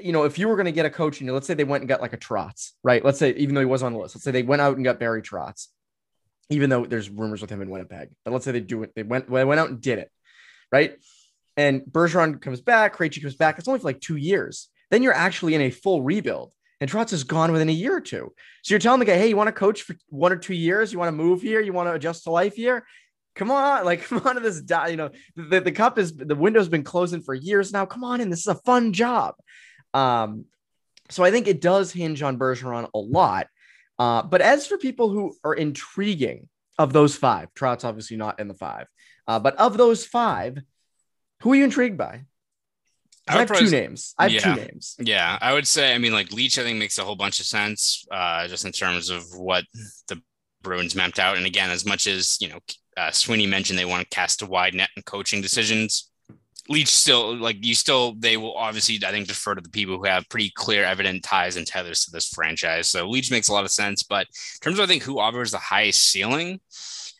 you 0.00 0.12
know, 0.12 0.24
if 0.24 0.38
you 0.38 0.48
were 0.48 0.56
going 0.56 0.66
to 0.66 0.72
get 0.72 0.86
a 0.86 0.90
coach, 0.90 1.20
you 1.20 1.26
know, 1.26 1.34
let's 1.34 1.46
say 1.46 1.54
they 1.54 1.64
went 1.64 1.82
and 1.82 1.88
got 1.88 2.00
like 2.00 2.12
a 2.12 2.18
Trotz, 2.18 2.72
right? 2.82 3.04
Let's 3.04 3.18
say, 3.18 3.32
even 3.34 3.54
though 3.54 3.60
he 3.60 3.66
was 3.66 3.82
on 3.82 3.92
the 3.92 3.98
list, 3.98 4.14
let's 4.14 4.24
say 4.24 4.30
they 4.30 4.42
went 4.42 4.62
out 4.62 4.76
and 4.76 4.84
got 4.84 4.98
Barry 4.98 5.22
Trotz, 5.22 5.68
even 6.48 6.70
though 6.70 6.84
there's 6.84 7.10
rumors 7.10 7.40
with 7.40 7.50
him 7.50 7.62
in 7.62 7.70
Winnipeg, 7.70 8.10
but 8.24 8.32
let's 8.32 8.44
say 8.44 8.52
they 8.52 8.60
do 8.60 8.82
it. 8.82 8.92
They 8.94 9.02
went, 9.02 9.30
they 9.30 9.44
went 9.44 9.60
out 9.60 9.70
and 9.70 9.80
did 9.80 9.98
it, 9.98 10.10
right? 10.72 10.96
And 11.56 11.82
Bergeron 11.82 12.40
comes 12.40 12.60
back, 12.60 12.96
Krejci 12.96 13.20
comes 13.20 13.36
back. 13.36 13.58
It's 13.58 13.68
only 13.68 13.80
for 13.80 13.84
like 13.84 14.00
two 14.00 14.16
years. 14.16 14.68
Then 14.90 15.02
you're 15.02 15.12
actually 15.12 15.54
in 15.54 15.60
a 15.60 15.70
full 15.70 16.02
rebuild. 16.02 16.52
And 16.80 16.90
Trotz 16.90 17.12
is 17.12 17.24
gone 17.24 17.52
within 17.52 17.68
a 17.68 17.72
year 17.72 17.96
or 17.96 18.00
two. 18.00 18.32
So 18.62 18.72
you're 18.72 18.80
telling 18.80 19.00
the 19.00 19.06
guy, 19.06 19.16
hey, 19.16 19.28
you 19.28 19.36
want 19.36 19.48
to 19.48 19.52
coach 19.52 19.82
for 19.82 19.94
one 20.08 20.32
or 20.32 20.36
two 20.36 20.54
years? 20.54 20.92
You 20.92 20.98
want 20.98 21.08
to 21.08 21.12
move 21.12 21.42
here? 21.42 21.60
You 21.60 21.74
want 21.74 21.88
to 21.88 21.92
adjust 21.92 22.24
to 22.24 22.30
life 22.30 22.54
here? 22.54 22.86
Come 23.40 23.50
on, 23.50 23.84
like 23.86 24.04
come 24.04 24.20
on 24.26 24.34
to 24.34 24.40
this. 24.40 24.62
You 24.90 24.96
know, 24.96 25.10
the, 25.34 25.60
the 25.62 25.72
cup 25.72 25.98
is 25.98 26.14
the 26.14 26.36
window's 26.36 26.68
been 26.68 26.84
closing 26.84 27.22
for 27.22 27.34
years 27.34 27.72
now. 27.72 27.86
Come 27.86 28.04
on 28.04 28.20
in. 28.20 28.28
This 28.28 28.40
is 28.40 28.48
a 28.48 28.54
fun 28.54 28.92
job. 28.92 29.34
Um, 29.94 30.44
so 31.08 31.24
I 31.24 31.30
think 31.30 31.48
it 31.48 31.62
does 31.62 31.90
hinge 31.90 32.22
on 32.22 32.38
Bergeron 32.38 32.88
a 32.94 32.98
lot. 32.98 33.48
Uh, 33.98 34.22
but 34.22 34.42
as 34.42 34.66
for 34.66 34.76
people 34.76 35.08
who 35.08 35.34
are 35.42 35.54
intriguing 35.54 36.48
of 36.78 36.92
those 36.92 37.16
five, 37.16 37.52
Trotz's 37.54 37.84
obviously 37.84 38.18
not 38.18 38.38
in 38.38 38.46
the 38.46 38.54
five, 38.54 38.86
uh, 39.26 39.38
but 39.38 39.56
of 39.56 39.76
those 39.76 40.04
five, 40.04 40.58
who 41.40 41.52
are 41.52 41.56
you 41.56 41.64
intrigued 41.64 41.96
by? 41.96 42.24
I, 43.26 43.36
I 43.36 43.38
have 43.38 43.48
probably, 43.48 43.66
two 43.66 43.72
names. 43.72 44.14
I 44.18 44.24
have 44.24 44.32
yeah, 44.32 44.40
two 44.40 44.54
names. 44.54 44.96
Yeah, 44.98 45.38
I 45.40 45.52
would 45.54 45.66
say. 45.66 45.94
I 45.94 45.98
mean, 45.98 46.12
like 46.12 46.32
Leach, 46.32 46.58
I 46.58 46.62
think 46.62 46.78
makes 46.78 46.98
a 46.98 47.04
whole 47.04 47.16
bunch 47.16 47.40
of 47.40 47.46
sense, 47.46 48.04
uh, 48.10 48.46
just 48.48 48.64
in 48.64 48.72
terms 48.72 49.08
of 49.08 49.24
what 49.34 49.64
the 50.08 50.22
Bruins 50.62 50.94
mapped 50.94 51.18
out. 51.18 51.36
And 51.36 51.46
again, 51.46 51.70
as 51.70 51.86
much 51.86 52.06
as 52.06 52.38
you 52.40 52.48
know, 52.48 52.58
uh, 53.00 53.10
Sweeney 53.10 53.46
mentioned 53.46 53.78
they 53.78 53.84
want 53.84 54.02
to 54.02 54.14
cast 54.14 54.42
a 54.42 54.46
wide 54.46 54.74
net 54.74 54.90
in 54.96 55.02
coaching 55.02 55.40
decisions. 55.40 56.10
Leach 56.68 56.88
still 56.88 57.34
like 57.36 57.64
you 57.64 57.74
still 57.74 58.14
they 58.18 58.36
will 58.36 58.54
obviously 58.54 59.00
I 59.04 59.10
think 59.10 59.26
defer 59.26 59.54
to 59.54 59.60
the 59.60 59.70
people 59.70 59.96
who 59.96 60.04
have 60.04 60.28
pretty 60.28 60.52
clear 60.54 60.84
evident 60.84 61.24
ties 61.24 61.56
and 61.56 61.66
tethers 61.66 62.04
to 62.04 62.10
this 62.10 62.28
franchise. 62.28 62.88
So 62.90 63.08
Leach 63.08 63.30
makes 63.30 63.48
a 63.48 63.52
lot 63.52 63.64
of 63.64 63.70
sense, 63.70 64.02
but 64.02 64.26
in 64.26 64.60
terms 64.60 64.78
of 64.78 64.84
I 64.84 64.86
think 64.86 65.02
who 65.02 65.18
offers 65.18 65.50
the 65.50 65.58
highest 65.58 66.06
ceiling, 66.10 66.60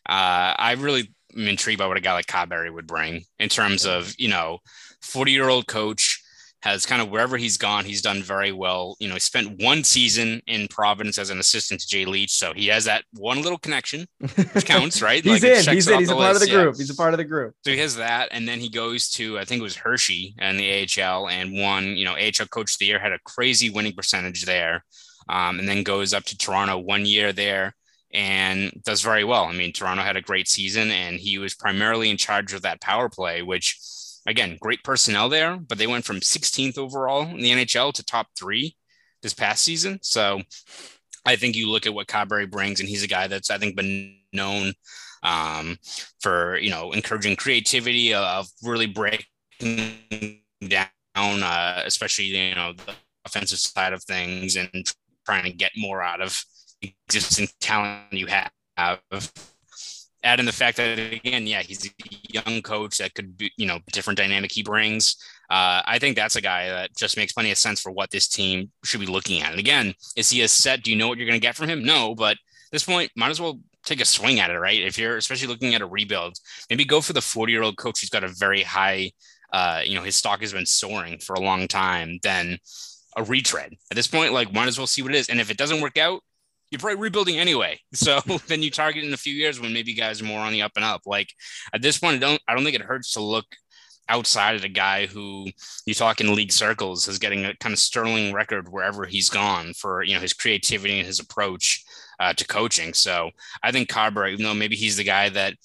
uh, 0.07 0.53
I 0.57 0.75
really 0.77 1.11
am 1.35 1.47
intrigued 1.47 1.79
by 1.79 1.87
what 1.87 1.97
a 1.97 2.01
guy 2.01 2.13
like 2.13 2.27
Carbery 2.27 2.71
would 2.73 2.87
bring 2.87 3.25
in 3.39 3.49
terms 3.49 3.85
of 3.85 4.13
you 4.17 4.29
know 4.29 4.59
40 5.01 5.31
year 5.31 5.49
old 5.49 5.67
coach 5.67 6.20
has 6.61 6.85
kind 6.85 7.01
of 7.01 7.09
wherever 7.09 7.37
he's 7.37 7.57
gone, 7.57 7.85
he's 7.85 8.01
done 8.01 8.21
very 8.21 8.51
well. 8.51 8.95
You 8.99 9.07
know, 9.07 9.15
he 9.15 9.19
spent 9.19 9.61
one 9.61 9.83
season 9.83 10.41
in 10.47 10.67
Providence 10.67 11.17
as 11.17 11.29
an 11.29 11.39
assistant 11.39 11.81
to 11.81 11.87
Jay 11.87 12.05
Leach, 12.05 12.31
so 12.31 12.53
he 12.53 12.67
has 12.67 12.85
that 12.85 13.03
one 13.13 13.41
little 13.41 13.57
connection, 13.57 14.07
which 14.53 14.65
counts, 14.65 15.01
right? 15.01 15.23
he's 15.23 15.43
like, 15.43 15.67
in, 15.67 15.73
he's 15.73 15.87
in, 15.87 15.99
he's 15.99 16.09
a 16.09 16.15
part 16.15 16.33
list. 16.33 16.43
of 16.43 16.49
the 16.49 16.55
group. 16.55 16.75
Yeah. 16.75 16.77
He's 16.77 16.89
a 16.89 16.95
part 16.95 17.13
of 17.13 17.17
the 17.17 17.23
group. 17.23 17.55
So 17.65 17.71
he 17.71 17.77
has 17.79 17.95
that, 17.95 18.29
and 18.31 18.47
then 18.47 18.59
he 18.59 18.69
goes 18.69 19.09
to 19.11 19.39
I 19.39 19.45
think 19.45 19.59
it 19.59 19.63
was 19.63 19.75
Hershey 19.75 20.35
and 20.37 20.59
the 20.59 20.87
AHL 21.01 21.29
and 21.29 21.57
won. 21.57 21.95
You 21.95 22.05
know, 22.05 22.13
AHL 22.13 22.47
Coach 22.47 22.75
of 22.75 22.79
the 22.79 22.85
Year 22.85 22.99
had 22.99 23.11
a 23.11 23.19
crazy 23.25 23.69
winning 23.69 23.93
percentage 23.93 24.45
there, 24.45 24.83
um, 25.29 25.59
and 25.59 25.67
then 25.67 25.83
goes 25.83 26.13
up 26.13 26.25
to 26.25 26.37
Toronto 26.37 26.77
one 26.77 27.05
year 27.05 27.33
there 27.33 27.75
and 28.13 28.71
does 28.83 29.01
very 29.01 29.23
well. 29.23 29.45
I 29.45 29.53
mean, 29.53 29.71
Toronto 29.71 30.03
had 30.03 30.17
a 30.17 30.21
great 30.21 30.47
season, 30.47 30.91
and 30.91 31.17
he 31.17 31.37
was 31.37 31.55
primarily 31.55 32.09
in 32.09 32.17
charge 32.17 32.53
of 32.53 32.61
that 32.63 32.81
power 32.81 33.09
play, 33.09 33.41
which 33.41 33.79
again, 34.25 34.57
great 34.59 34.83
personnel 34.83 35.29
there, 35.29 35.57
but 35.57 35.77
they 35.77 35.87
went 35.87 36.05
from 36.05 36.19
16th 36.19 36.77
overall 36.77 37.23
in 37.23 37.37
the 37.37 37.51
NHL 37.51 37.93
to 37.93 38.03
top 38.03 38.27
three 38.37 38.75
this 39.21 39.33
past 39.33 39.63
season. 39.63 39.99
So 40.01 40.41
I 41.25 41.35
think 41.35 41.55
you 41.55 41.69
look 41.69 41.85
at 41.85 41.93
what 41.93 42.07
Carbery 42.07 42.49
brings, 42.49 42.79
and 42.79 42.89
he's 42.89 43.03
a 43.03 43.07
guy 43.07 43.27
that's 43.27 43.49
I 43.49 43.57
think 43.57 43.75
been 43.75 44.15
known 44.33 44.73
um, 45.23 45.77
for 46.19 46.57
you 46.57 46.69
know 46.69 46.91
encouraging 46.91 47.35
creativity 47.35 48.13
of 48.13 48.47
really 48.63 48.87
breaking 48.87 50.39
down, 50.67 50.87
uh, 51.15 51.83
especially 51.85 52.25
you 52.25 52.55
know 52.55 52.73
the 52.73 52.93
offensive 53.25 53.59
side 53.59 53.93
of 53.93 54.03
things 54.03 54.55
and 54.55 54.91
trying 55.25 55.43
to 55.43 55.51
get 55.51 55.71
more 55.77 56.01
out 56.01 56.21
of 56.21 56.43
existing 56.81 57.47
talent 57.59 58.11
you 58.11 58.25
have 58.25 58.51
add 60.23 60.39
in 60.39 60.45
the 60.45 60.51
fact 60.51 60.77
that 60.77 60.99
again, 60.99 61.47
yeah, 61.47 61.61
he's 61.61 61.85
a 61.85 61.89
young 62.29 62.61
coach 62.61 62.97
that 62.97 63.13
could 63.13 63.37
be, 63.37 63.51
you 63.57 63.65
know, 63.65 63.79
different 63.91 64.17
dynamic 64.17 64.51
he 64.51 64.63
brings. 64.63 65.15
Uh, 65.49 65.81
I 65.85 65.99
think 65.99 66.15
that's 66.15 66.35
a 66.35 66.41
guy 66.41 66.69
that 66.69 66.95
just 66.95 67.17
makes 67.17 67.33
plenty 67.33 67.51
of 67.51 67.57
sense 67.57 67.81
for 67.81 67.91
what 67.91 68.11
this 68.11 68.27
team 68.27 68.71
should 68.83 69.01
be 69.01 69.05
looking 69.05 69.41
at. 69.41 69.51
And 69.51 69.59
again, 69.59 69.93
is 70.15 70.29
he 70.29 70.41
a 70.41 70.47
set? 70.47 70.83
Do 70.83 70.91
you 70.91 70.97
know 70.97 71.07
what 71.07 71.17
you're 71.17 71.27
going 71.27 71.39
to 71.39 71.45
get 71.45 71.55
from 71.55 71.69
him? 71.69 71.83
No, 71.83 72.15
but 72.15 72.37
this 72.71 72.83
point, 72.83 73.11
might 73.15 73.29
as 73.29 73.41
well 73.41 73.59
take 73.83 73.99
a 73.99 74.05
swing 74.05 74.39
at 74.39 74.49
it, 74.49 74.59
right? 74.59 74.81
If 74.81 74.97
you're 74.97 75.17
especially 75.17 75.47
looking 75.47 75.75
at 75.75 75.81
a 75.81 75.85
rebuild, 75.85 76.37
maybe 76.69 76.85
go 76.85 77.01
for 77.01 77.13
the 77.13 77.21
40 77.21 77.51
year 77.51 77.63
old 77.63 77.77
coach 77.77 77.99
who's 77.99 78.09
got 78.09 78.23
a 78.23 78.29
very 78.29 78.63
high, 78.63 79.11
uh, 79.51 79.81
you 79.83 79.95
know, 79.95 80.03
his 80.03 80.15
stock 80.15 80.41
has 80.41 80.53
been 80.53 80.65
soaring 80.65 81.19
for 81.19 81.33
a 81.33 81.41
long 81.41 81.67
time. 81.67 82.19
Then 82.23 82.59
a 83.17 83.23
retread 83.23 83.73
at 83.89 83.95
this 83.95 84.07
point, 84.07 84.33
like 84.33 84.53
might 84.53 84.67
as 84.67 84.77
well 84.77 84.87
see 84.87 85.01
what 85.01 85.13
it 85.13 85.17
is. 85.17 85.29
And 85.29 85.39
if 85.39 85.51
it 85.51 85.57
doesn't 85.57 85.81
work 85.81 85.97
out, 85.97 86.21
you're 86.71 86.79
probably 86.79 86.99
rebuilding 86.99 87.37
anyway. 87.37 87.79
So 87.93 88.19
then 88.47 88.63
you 88.63 88.71
target 88.71 89.03
in 89.03 89.13
a 89.13 89.17
few 89.17 89.33
years 89.33 89.59
when 89.59 89.73
maybe 89.73 89.93
guys 89.93 90.21
are 90.21 90.25
more 90.25 90.39
on 90.39 90.53
the 90.53 90.63
up 90.63 90.71
and 90.75 90.85
up. 90.85 91.01
Like 91.05 91.33
at 91.73 91.81
this 91.81 91.99
point, 91.99 92.15
I 92.15 92.19
don't 92.19 92.41
I 92.47 92.55
don't 92.55 92.63
think 92.63 92.75
it 92.75 92.81
hurts 92.81 93.13
to 93.13 93.21
look 93.21 93.45
outside 94.09 94.55
of 94.55 94.61
the 94.61 94.69
guy 94.69 95.05
who 95.05 95.47
you 95.85 95.93
talk 95.93 96.19
in 96.19 96.33
league 96.33 96.51
circles 96.51 97.07
is 97.07 97.19
getting 97.19 97.45
a 97.45 97.55
kind 97.57 97.73
of 97.73 97.79
sterling 97.79 98.33
record 98.33 98.67
wherever 98.69 99.05
he's 99.05 99.29
gone 99.29 99.73
for 99.73 100.03
you 100.03 100.15
know 100.15 100.21
his 100.21 100.33
creativity 100.33 100.97
and 100.97 101.07
his 101.07 101.19
approach 101.19 101.83
uh, 102.19 102.33
to 102.33 102.47
coaching. 102.47 102.93
So 102.93 103.31
I 103.63 103.71
think 103.71 103.89
Carbery, 103.89 104.31
even 104.33 104.43
though 104.43 104.53
maybe 104.53 104.75
he's 104.75 104.97
the 104.97 105.03
guy 105.03 105.29
that 105.29 105.55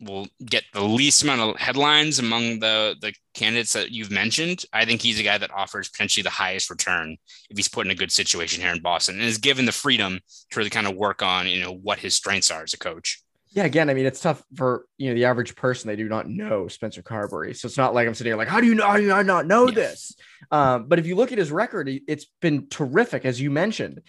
will 0.00 0.28
get 0.44 0.64
the 0.72 0.82
least 0.82 1.22
amount 1.22 1.40
of 1.40 1.56
headlines 1.56 2.18
among 2.18 2.60
the 2.60 2.96
the 3.00 3.12
candidates 3.34 3.72
that 3.74 3.90
you've 3.90 4.10
mentioned. 4.10 4.64
I 4.72 4.84
think 4.84 5.00
he's 5.02 5.20
a 5.20 5.24
guy 5.24 5.38
that 5.38 5.52
offers 5.52 5.88
potentially 5.88 6.22
the 6.22 6.30
highest 6.30 6.70
return 6.70 7.16
if 7.48 7.56
he's 7.56 7.68
put 7.68 7.86
in 7.86 7.92
a 7.92 7.96
good 7.96 8.12
situation 8.12 8.62
here 8.62 8.72
in 8.72 8.80
Boston 8.80 9.16
and 9.16 9.24
is 9.24 9.38
given 9.38 9.66
the 9.66 9.72
freedom 9.72 10.20
to 10.50 10.58
really 10.58 10.70
kind 10.70 10.86
of 10.86 10.96
work 10.96 11.22
on 11.22 11.46
you 11.46 11.60
know 11.60 11.72
what 11.72 11.98
his 11.98 12.14
strengths 12.14 12.50
are 12.50 12.62
as 12.62 12.72
a 12.72 12.78
coach. 12.78 13.22
Yeah, 13.52 13.64
again, 13.64 13.90
I 13.90 13.94
mean, 13.94 14.06
it's 14.06 14.20
tough 14.20 14.44
for 14.54 14.86
you 14.96 15.08
know 15.08 15.14
the 15.14 15.24
average 15.24 15.56
person. 15.56 15.88
They 15.88 15.96
do 15.96 16.08
not 16.08 16.28
know 16.28 16.68
Spencer 16.68 17.02
Carbery, 17.02 17.56
so 17.56 17.66
it's 17.66 17.76
not 17.76 17.94
like 17.94 18.06
I'm 18.06 18.14
sitting 18.14 18.30
here 18.30 18.36
like, 18.36 18.48
how 18.48 18.60
do 18.60 18.66
you 18.66 18.76
know? 18.76 18.86
How 18.86 18.96
do 18.96 19.02
you 19.02 19.22
not 19.24 19.46
know 19.46 19.68
this? 19.68 20.14
Um, 20.52 20.86
but 20.86 20.98
if 20.98 21.06
you 21.06 21.16
look 21.16 21.32
at 21.32 21.38
his 21.38 21.50
record, 21.50 21.88
it's 22.06 22.26
been 22.40 22.68
terrific, 22.68 23.24
as 23.24 23.40
you 23.40 23.50
mentioned. 23.50 24.02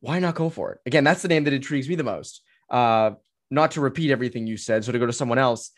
Why 0.00 0.18
not 0.18 0.34
go 0.34 0.50
for 0.50 0.72
it? 0.72 0.80
Again, 0.86 1.02
that's 1.02 1.22
the 1.22 1.28
name 1.28 1.44
that 1.44 1.52
intrigues 1.52 1.88
me 1.88 1.94
the 1.94 2.04
most. 2.04 2.42
Uh, 2.70 3.12
not 3.50 3.72
to 3.72 3.80
repeat 3.80 4.10
everything 4.10 4.46
you 4.46 4.56
said, 4.56 4.84
so 4.84 4.92
to 4.92 4.98
go 4.98 5.06
to 5.06 5.12
someone 5.12 5.38
else. 5.38 5.70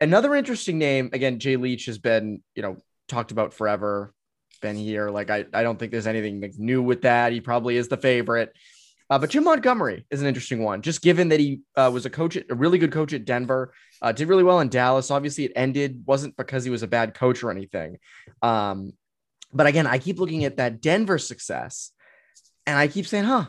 Another 0.00 0.34
interesting 0.34 0.78
name, 0.78 1.10
again, 1.12 1.38
Jay 1.38 1.56
Leach 1.56 1.86
has 1.86 1.98
been, 1.98 2.42
you 2.54 2.62
know, 2.62 2.76
talked 3.08 3.30
about 3.30 3.54
forever, 3.54 4.12
been 4.60 4.76
here. 4.76 5.10
Like, 5.10 5.30
I, 5.30 5.44
I 5.52 5.62
don't 5.62 5.78
think 5.78 5.92
there's 5.92 6.06
anything 6.06 6.52
new 6.58 6.82
with 6.82 7.02
that. 7.02 7.32
He 7.32 7.40
probably 7.40 7.76
is 7.76 7.88
the 7.88 7.96
favorite. 7.96 8.52
Uh, 9.10 9.18
but 9.18 9.28
Jim 9.28 9.44
Montgomery 9.44 10.06
is 10.10 10.22
an 10.22 10.26
interesting 10.26 10.62
one, 10.62 10.80
just 10.80 11.02
given 11.02 11.28
that 11.28 11.38
he 11.38 11.60
uh, 11.76 11.90
was 11.92 12.06
a 12.06 12.10
coach, 12.10 12.36
at, 12.36 12.46
a 12.50 12.54
really 12.54 12.78
good 12.78 12.92
coach 12.92 13.12
at 13.12 13.26
Denver, 13.26 13.74
uh, 14.00 14.10
did 14.10 14.26
really 14.26 14.42
well 14.42 14.60
in 14.60 14.70
Dallas. 14.70 15.10
Obviously, 15.10 15.44
it 15.44 15.52
ended 15.54 16.02
wasn't 16.06 16.34
because 16.36 16.64
he 16.64 16.70
was 16.70 16.82
a 16.82 16.86
bad 16.86 17.12
coach 17.12 17.42
or 17.42 17.50
anything. 17.50 17.98
Um, 18.40 18.94
but 19.52 19.66
again, 19.66 19.86
I 19.86 19.98
keep 19.98 20.18
looking 20.18 20.44
at 20.44 20.56
that 20.56 20.80
Denver 20.80 21.18
success, 21.18 21.90
and 22.66 22.78
I 22.78 22.88
keep 22.88 23.06
saying, 23.06 23.24
"Huh, 23.24 23.46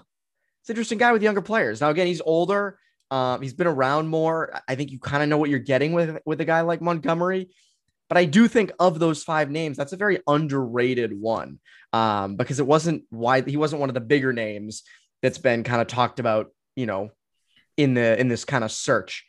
it's 0.60 0.70
an 0.70 0.74
interesting 0.74 0.98
guy 0.98 1.14
with 1.14 1.24
younger 1.24 1.42
players." 1.42 1.80
Now, 1.80 1.92
again, 1.92 2.08
he's 2.08 2.22
older. 2.22 2.78
Um, 3.14 3.44
he's 3.44 3.54
been 3.54 3.68
around 3.68 4.08
more. 4.08 4.60
I 4.68 4.74
think 4.74 4.92
you 4.92 4.98
kind 4.98 5.22
of 5.22 5.30
know 5.30 5.38
what 5.38 5.52
you're 5.52 5.60
getting 5.60 5.94
with 5.94 6.18
with 6.26 6.42
a 6.42 6.46
guy 6.46 6.62
like 6.62 6.82
Montgomery. 6.82 7.50
But 8.10 8.18
I 8.18 8.26
do 8.26 8.48
think 8.48 8.72
of 8.80 8.98
those 8.98 9.24
five 9.24 9.52
names, 9.52 9.78
that's 9.78 9.94
a 9.94 9.98
very 9.98 10.20
underrated 10.26 11.14
one 11.14 11.60
um, 11.94 12.38
because 12.38 12.60
it 12.60 12.66
wasn't 12.66 13.04
why 13.12 13.42
he 13.42 13.56
wasn't 13.56 13.82
one 13.82 13.92
of 13.92 13.94
the 13.94 14.02
bigger 14.02 14.34
names 14.34 14.82
that's 15.22 15.38
been 15.38 15.64
kind 15.64 15.80
of 15.80 15.86
talked 15.86 16.20
about, 16.20 16.48
you 16.76 16.88
know, 16.88 17.12
in 17.78 17.94
the 17.94 18.20
in 18.20 18.30
this 18.30 18.46
kind 18.46 18.64
of 18.64 18.72
search. 18.72 19.24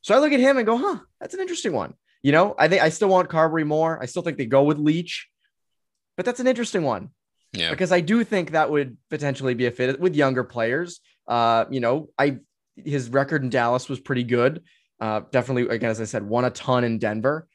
So 0.00 0.14
I 0.14 0.20
look 0.20 0.32
at 0.32 0.38
him 0.38 0.56
and 0.56 0.64
go, 0.64 0.78
huh, 0.78 1.00
that's 1.20 1.34
an 1.34 1.40
interesting 1.40 1.72
one. 1.72 1.94
You 2.22 2.30
know, 2.30 2.54
I 2.56 2.68
think 2.68 2.82
I 2.82 2.90
still 2.90 3.08
want 3.08 3.30
Carbery 3.30 3.66
more. 3.66 4.00
I 4.00 4.06
still 4.06 4.22
think 4.22 4.38
they 4.38 4.46
go 4.46 4.62
with 4.62 4.78
Leach, 4.78 5.28
but 6.16 6.24
that's 6.24 6.38
an 6.38 6.46
interesting 6.46 6.84
one. 6.84 7.10
Yeah. 7.52 7.70
Because 7.70 7.90
I 7.90 8.00
do 8.00 8.22
think 8.22 8.52
that 8.52 8.70
would 8.70 8.96
potentially 9.10 9.54
be 9.54 9.66
a 9.66 9.72
fit 9.72 9.98
with 9.98 10.14
younger 10.14 10.44
players. 10.44 11.00
Uh, 11.26 11.64
you 11.68 11.80
know, 11.80 12.10
I 12.16 12.38
his 12.84 13.08
record 13.10 13.42
in 13.42 13.50
Dallas 13.50 13.88
was 13.88 14.00
pretty 14.00 14.24
good. 14.24 14.62
Uh, 15.00 15.20
definitely, 15.30 15.74
again, 15.74 15.90
as 15.90 16.00
I 16.00 16.04
said, 16.04 16.22
won 16.22 16.44
a 16.44 16.50
ton 16.50 16.84
in 16.84 16.98
Denver. 16.98 17.46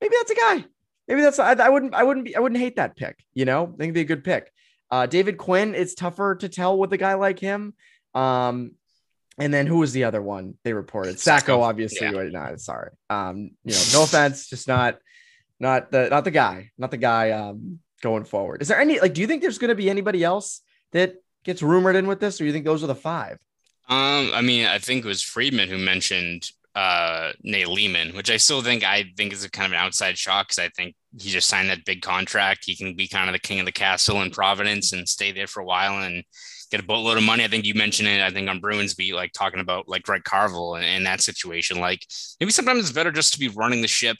Maybe 0.00 0.14
that's 0.18 0.30
a 0.30 0.34
guy. 0.34 0.64
Maybe 1.08 1.20
that's 1.20 1.38
I, 1.38 1.52
I 1.52 1.68
wouldn't 1.68 1.94
I 1.94 2.02
wouldn't 2.02 2.26
be 2.26 2.36
I 2.36 2.40
wouldn't 2.40 2.60
hate 2.60 2.76
that 2.76 2.96
pick. 2.96 3.22
You 3.34 3.44
know, 3.44 3.64
I 3.64 3.66
think 3.66 3.80
it'd 3.80 3.94
be 3.94 4.00
a 4.00 4.04
good 4.04 4.24
pick. 4.24 4.52
Uh, 4.90 5.06
David 5.06 5.38
Quinn, 5.38 5.74
it's 5.74 5.94
tougher 5.94 6.36
to 6.36 6.48
tell 6.48 6.78
with 6.78 6.92
a 6.92 6.98
guy 6.98 7.14
like 7.14 7.38
him. 7.38 7.74
Um, 8.14 8.72
and 9.38 9.52
then 9.52 9.66
who 9.66 9.78
was 9.78 9.92
the 9.92 10.04
other 10.04 10.20
one 10.20 10.54
they 10.64 10.74
reported? 10.74 11.18
Sacco, 11.18 11.62
obviously. 11.62 12.06
Yeah. 12.06 12.24
Not 12.24 12.60
sorry. 12.60 12.90
Um, 13.08 13.52
you 13.64 13.72
know, 13.72 13.82
no 13.92 14.02
offense, 14.02 14.48
just 14.48 14.68
not 14.68 14.98
not 15.58 15.90
the 15.90 16.08
not 16.08 16.24
the 16.24 16.30
guy, 16.30 16.70
not 16.76 16.90
the 16.90 16.98
guy 16.98 17.30
um 17.30 17.78
going 18.02 18.24
forward. 18.24 18.62
Is 18.62 18.68
there 18.68 18.80
any 18.80 19.00
like 19.00 19.14
do 19.14 19.20
you 19.20 19.26
think 19.26 19.42
there's 19.42 19.58
gonna 19.58 19.74
be 19.74 19.88
anybody 19.88 20.22
else 20.22 20.60
that 20.92 21.14
gets 21.44 21.62
rumored 21.62 21.96
in 21.96 22.06
with 22.06 22.20
this, 22.20 22.40
or 22.40 22.44
you 22.44 22.52
think 22.52 22.64
those 22.64 22.84
are 22.84 22.88
the 22.88 22.94
five? 22.94 23.38
Um, 23.88 24.30
I 24.32 24.40
mean, 24.40 24.66
I 24.66 24.78
think 24.78 25.04
it 25.04 25.08
was 25.08 25.22
Friedman 25.22 25.68
who 25.68 25.78
mentioned 25.78 26.50
uh 26.74 27.32
Nate 27.42 27.68
Leaman, 27.68 28.16
which 28.16 28.30
I 28.30 28.38
still 28.38 28.62
think 28.62 28.82
I 28.82 29.04
think 29.16 29.32
is 29.32 29.44
a 29.44 29.50
kind 29.50 29.66
of 29.66 29.72
an 29.72 29.78
outside 29.84 30.16
shot 30.16 30.46
because 30.48 30.58
I 30.58 30.70
think 30.70 30.94
he 31.18 31.28
just 31.28 31.48
signed 31.48 31.68
that 31.68 31.84
big 31.84 32.00
contract. 32.00 32.64
He 32.64 32.74
can 32.74 32.96
be 32.96 33.06
kind 33.06 33.28
of 33.28 33.34
the 33.34 33.38
king 33.38 33.60
of 33.60 33.66
the 33.66 33.72
castle 33.72 34.22
in 34.22 34.30
Providence 34.30 34.92
and 34.92 35.06
stay 35.06 35.32
there 35.32 35.46
for 35.46 35.60
a 35.60 35.66
while 35.66 36.02
and 36.02 36.24
get 36.70 36.80
a 36.80 36.84
boatload 36.84 37.18
of 37.18 37.24
money. 37.24 37.44
I 37.44 37.48
think 37.48 37.66
you 37.66 37.74
mentioned 37.74 38.08
it. 38.08 38.22
I 38.22 38.30
think 38.30 38.48
on 38.48 38.60
Bruins 38.60 38.94
beat, 38.94 39.14
like 39.14 39.32
talking 39.32 39.60
about 39.60 39.86
like 39.86 40.02
Greg 40.02 40.24
Carvel 40.24 40.76
and, 40.76 40.84
and 40.84 41.04
that 41.04 41.20
situation. 41.20 41.78
Like 41.78 42.06
maybe 42.40 42.52
sometimes 42.52 42.80
it's 42.80 42.92
better 42.92 43.12
just 43.12 43.34
to 43.34 43.38
be 43.38 43.48
running 43.48 43.82
the 43.82 43.88
ship 43.88 44.16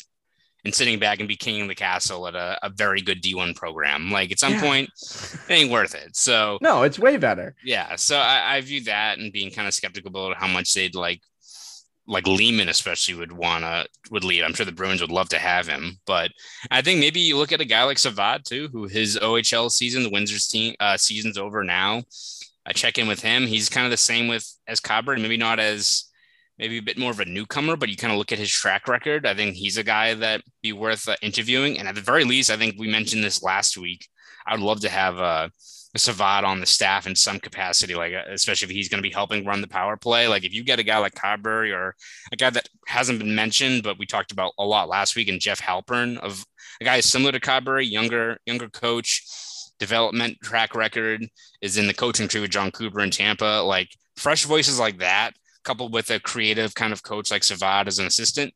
and 0.65 0.75
sitting 0.75 0.99
back 0.99 1.19
and 1.19 1.29
be 1.29 1.37
king 1.37 1.63
of 1.63 1.69
the 1.69 1.75
castle 1.75 2.27
at 2.27 2.35
a, 2.35 2.59
a 2.63 2.71
very 2.71 3.01
good 3.01 3.23
D1 3.23 3.57
program. 3.57 4.11
Like 4.11 4.31
at 4.31 4.39
some 4.39 4.55
yeah. 4.55 4.61
point, 4.61 4.91
it 5.49 5.53
ain't 5.53 5.71
worth 5.71 5.95
it. 5.95 6.17
So 6.17 6.59
no, 6.61 6.83
it's 6.83 6.99
way 6.99 7.17
better. 7.17 7.55
Yeah. 7.65 7.97
So 7.97 8.17
I, 8.17 8.57
I 8.57 8.61
view 8.61 8.85
that 8.85 9.19
and 9.19 9.33
being 9.33 9.51
kind 9.51 9.67
of 9.67 9.75
skeptical 9.75 10.11
about 10.11 10.37
how 10.37 10.47
much 10.47 10.73
they'd 10.75 10.95
like 10.95 11.21
like 12.07 12.27
Leaman 12.27 12.69
especially 12.69 13.15
would 13.15 13.33
wanna 13.33 13.87
would 14.11 14.25
lead. 14.25 14.43
I'm 14.43 14.55
sure 14.55 14.67
the 14.67 14.73
Bruins 14.73 15.01
would 15.01 15.13
love 15.13 15.29
to 15.31 15.39
have 15.39 15.67
him, 15.69 15.99
but 16.07 16.31
I 16.71 16.83
think 16.83 17.01
maybe 17.01 17.21
you 17.21 17.37
look 17.37 17.53
at 17.53 17.61
a 17.61 17.65
guy 17.65 17.85
like 17.85 17.99
Savard 17.99 18.45
too, 18.45 18.69
who 18.73 18.87
his 18.89 19.17
OHL 19.17 19.71
season, 19.71 20.03
the 20.03 20.11
Windsor's 20.11 20.49
team 20.49 20.75
uh, 20.81 20.97
season's 20.97 21.39
over 21.39 21.63
now. 21.63 22.03
I 22.67 22.73
check 22.73 22.99
in 22.99 23.09
with 23.09 23.21
him. 23.21 23.47
He's 23.47 23.69
kind 23.69 23.87
of 23.87 23.91
the 23.91 23.97
same 23.97 24.29
with 24.29 24.49
as 24.67 24.81
Coburn, 24.81 25.23
maybe 25.23 25.37
not 25.37 25.59
as 25.59 26.05
maybe 26.59 26.79
a 26.79 26.83
bit 26.83 26.99
more 26.99 27.11
of 27.11 27.21
a 27.21 27.25
newcomer, 27.25 27.77
but 27.77 27.89
you 27.89 27.97
kind 27.97 28.13
of 28.13 28.19
look 28.19 28.33
at 28.33 28.39
his 28.39 28.51
track 28.51 28.89
record. 28.89 29.27
I 29.27 29.35
think 29.35 29.55
he's 29.55 29.77
a 29.77 29.83
guy 29.83 30.15
that 30.15 30.43
be 30.63 30.73
worth 30.73 31.09
uh, 31.09 31.17
interviewing. 31.23 31.79
And 31.79 31.89
at 31.89 31.95
the 31.95 32.01
very 32.01 32.25
least, 32.25 32.51
I 32.51 32.57
think 32.57 32.77
we 32.79 32.89
mentioned 32.89 33.25
this 33.25 33.43
last 33.43 33.77
week. 33.77 34.07
I 34.47 34.55
would 34.55 34.63
love 34.63 34.81
to 34.81 34.89
have 34.89 35.19
uh, 35.19 35.49
Savard 35.97 36.45
on 36.45 36.61
the 36.61 36.67
staff 36.67 37.07
in 37.07 37.15
some 37.15 37.39
capacity, 37.39 37.95
like 37.95 38.15
uh, 38.15 38.31
especially 38.31 38.67
if 38.67 38.73
he's 38.73 38.89
going 38.89 39.03
to 39.03 39.09
be 39.09 39.13
helping 39.13 39.45
run 39.45 39.61
the 39.61 39.69
power 39.69 39.97
play. 39.97 40.27
Like 40.27 40.45
if 40.45 40.55
you 40.55 40.65
get 40.65 40.79
a 40.79 40.85
guy 40.85 40.99
like 40.99 41.15
Carbery 41.15 41.75
or 41.75 41.95
a 42.33 42.37
guy 42.37 42.51
that 42.51 42.69
hasn't 42.87 43.19
been 43.19 43.35
mentioned, 43.35 43.83
but 43.83 43.99
we 43.99 44.07
talked 44.07 44.33
about 44.33 44.53
a 44.59 44.65
lot 44.65 44.89
last 44.89 45.17
week, 45.17 45.29
and 45.29 45.41
Jeff 45.41 45.61
Halpern 45.61 46.19
of 46.19 46.45
a 46.81 46.85
guy 46.85 47.01
similar 47.01 47.33
to 47.33 47.41
Carbery, 47.41 47.89
younger 47.91 48.39
younger 48.47 48.69
coach, 48.69 49.23
development 49.79 50.39
track 50.43 50.75
record 50.75 51.27
is 51.61 51.77
in 51.77 51.87
the 51.87 51.95
coaching 51.95 52.29
tree 52.29 52.41
with 52.41 52.51
Jon 52.51 52.71
Cooper 52.71 53.01
in 53.01 53.11
Tampa. 53.11 53.63
Like 53.63 53.89
fresh 54.17 54.45
voices 54.45 54.79
like 54.79 54.99
that, 54.99 55.35
coupled 55.65 55.93
with 55.93 56.11
a 56.11 56.21
creative 56.21 56.75
kind 56.75 56.93
of 56.93 57.03
coach 57.03 57.31
like 57.31 57.45
Savard 57.45 57.89
as 57.89 57.99
an 57.99 58.07
assistant, 58.07 58.55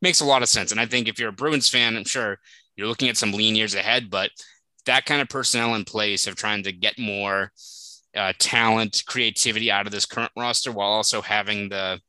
makes 0.00 0.20
a 0.20 0.24
lot 0.24 0.42
of 0.42 0.48
sense. 0.48 0.70
And 0.70 0.80
I 0.80 0.86
think 0.86 1.08
if 1.08 1.18
you're 1.18 1.30
a 1.30 1.32
Bruins 1.32 1.68
fan, 1.68 1.96
I'm 1.96 2.04
sure 2.04 2.38
you're 2.76 2.88
looking 2.88 3.08
at 3.08 3.16
some 3.16 3.32
lean 3.32 3.56
years 3.56 3.74
ahead, 3.74 4.10
but 4.10 4.30
that 4.86 5.06
kind 5.06 5.22
of 5.22 5.28
personnel 5.28 5.74
in 5.74 5.84
place 5.84 6.26
of 6.26 6.36
trying 6.36 6.62
to 6.64 6.72
get 6.72 6.98
more 6.98 7.52
uh, 8.16 8.32
talent, 8.38 9.02
creativity 9.06 9.70
out 9.70 9.86
of 9.86 9.92
this 9.92 10.06
current 10.06 10.32
roster 10.36 10.72
while 10.72 10.90
also 10.90 11.20
having 11.20 11.68
the 11.68 12.00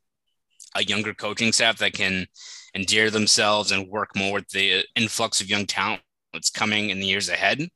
a 0.74 0.84
younger 0.84 1.14
coaching 1.14 1.52
staff 1.52 1.78
that 1.78 1.94
can 1.94 2.26
endear 2.74 3.10
themselves 3.10 3.72
and 3.72 3.88
work 3.88 4.10
more 4.14 4.34
with 4.34 4.48
the 4.50 4.84
influx 4.94 5.40
of 5.40 5.48
young 5.48 5.64
talent 5.64 6.02
that's 6.32 6.50
coming 6.50 6.90
in 6.90 7.00
the 7.00 7.06
years 7.06 7.30
ahead. 7.30 7.66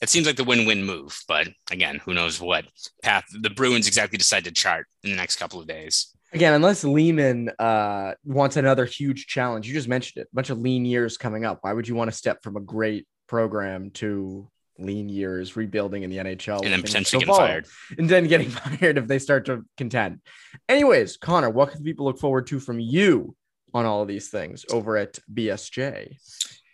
It 0.00 0.08
seems 0.08 0.26
like 0.26 0.36
the 0.36 0.44
win-win 0.44 0.84
move, 0.84 1.18
but 1.26 1.48
again, 1.70 2.00
who 2.04 2.14
knows 2.14 2.40
what 2.40 2.64
path 3.02 3.24
the 3.32 3.50
Bruins 3.50 3.86
exactly 3.86 4.16
decide 4.16 4.44
to 4.44 4.52
chart 4.52 4.86
in 5.02 5.10
the 5.10 5.16
next 5.16 5.36
couple 5.36 5.60
of 5.60 5.66
days. 5.66 6.14
Again, 6.32 6.52
unless 6.54 6.84
Leaman 6.84 7.50
uh, 7.58 8.12
wants 8.24 8.56
another 8.56 8.84
huge 8.84 9.26
challenge, 9.26 9.66
you 9.66 9.74
just 9.74 9.88
mentioned 9.88 10.22
it, 10.22 10.28
a 10.30 10.34
bunch 10.34 10.50
of 10.50 10.58
lean 10.58 10.84
years 10.84 11.16
coming 11.16 11.44
up. 11.44 11.58
Why 11.62 11.72
would 11.72 11.88
you 11.88 11.94
want 11.94 12.10
to 12.10 12.16
step 12.16 12.42
from 12.42 12.56
a 12.56 12.60
great 12.60 13.06
program 13.26 13.90
to 13.92 14.48
lean 14.78 15.08
years 15.08 15.56
rebuilding 15.56 16.02
in 16.02 16.10
the 16.10 16.18
NHL 16.18 16.62
and 16.62 16.72
then 16.72 16.82
potentially 16.82 17.20
getting 17.20 17.34
fired 17.34 17.66
and 17.98 18.08
then 18.08 18.26
getting 18.26 18.50
fired 18.78 18.98
if 18.98 19.06
they 19.06 19.18
start 19.18 19.46
to 19.46 19.64
contend. 19.76 20.20
Anyways, 20.68 21.16
Conor, 21.16 21.50
what 21.50 21.72
can 21.72 21.82
people 21.82 22.06
look 22.06 22.18
forward 22.18 22.46
to 22.48 22.60
from 22.60 22.78
you 22.78 23.34
on 23.74 23.84
all 23.84 24.02
of 24.02 24.08
these 24.08 24.28
things 24.28 24.64
over 24.70 24.96
at 24.96 25.18
BSJ? 25.32 26.16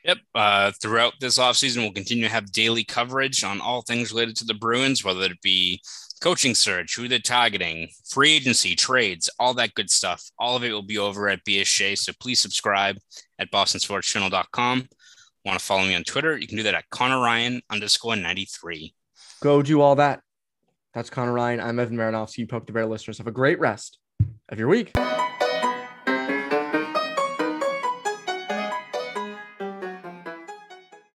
Yep. 0.04 0.18
Uh, 0.34 0.72
throughout 0.82 1.14
this 1.20 1.38
offseason, 1.38 1.78
we'll 1.78 1.92
continue 1.92 2.24
to 2.24 2.30
have 2.30 2.52
daily 2.52 2.84
coverage 2.84 3.42
on 3.42 3.60
all 3.60 3.82
things 3.82 4.12
related 4.12 4.36
to 4.36 4.44
the 4.44 4.54
Bruins, 4.54 5.04
whether 5.04 5.22
it 5.22 5.40
be 5.42 5.80
coaching 6.20 6.54
search, 6.54 6.96
who 6.96 7.08
they're 7.08 7.18
targeting, 7.18 7.88
free 8.06 8.32
agency, 8.32 8.74
trades, 8.74 9.30
all 9.38 9.54
that 9.54 9.74
good 9.74 9.90
stuff. 9.90 10.22
All 10.38 10.56
of 10.56 10.64
it 10.64 10.72
will 10.72 10.82
be 10.82 10.98
over 10.98 11.28
at 11.28 11.44
BSJ. 11.44 11.96
So 11.98 12.12
please 12.20 12.40
subscribe 12.40 12.98
at 13.38 13.50
bostonsportschannel.com 13.50 14.88
want 15.44 15.58
to 15.58 15.64
follow 15.64 15.84
me 15.84 15.94
on 15.94 16.04
Twitter, 16.04 16.36
you 16.36 16.46
can 16.46 16.56
do 16.56 16.62
that 16.64 16.74
at 16.74 16.88
Conor 16.90 17.20
Ryan 17.20 17.60
underscore 17.70 18.16
93. 18.16 18.94
Go 19.42 19.62
do 19.62 19.80
all 19.80 19.96
that. 19.96 20.20
That's 20.94 21.10
Conor 21.10 21.32
Ryan. 21.32 21.60
I'm 21.60 21.78
Evan 21.78 21.96
Marinofsky. 21.96 22.38
You 22.38 22.46
poke 22.46 22.66
the 22.66 22.72
bear 22.72 22.86
listeners. 22.86 23.18
Have 23.18 23.26
a 23.26 23.32
great 23.32 23.58
rest 23.58 23.98
of 24.48 24.58
your 24.58 24.68
week. 24.68 24.92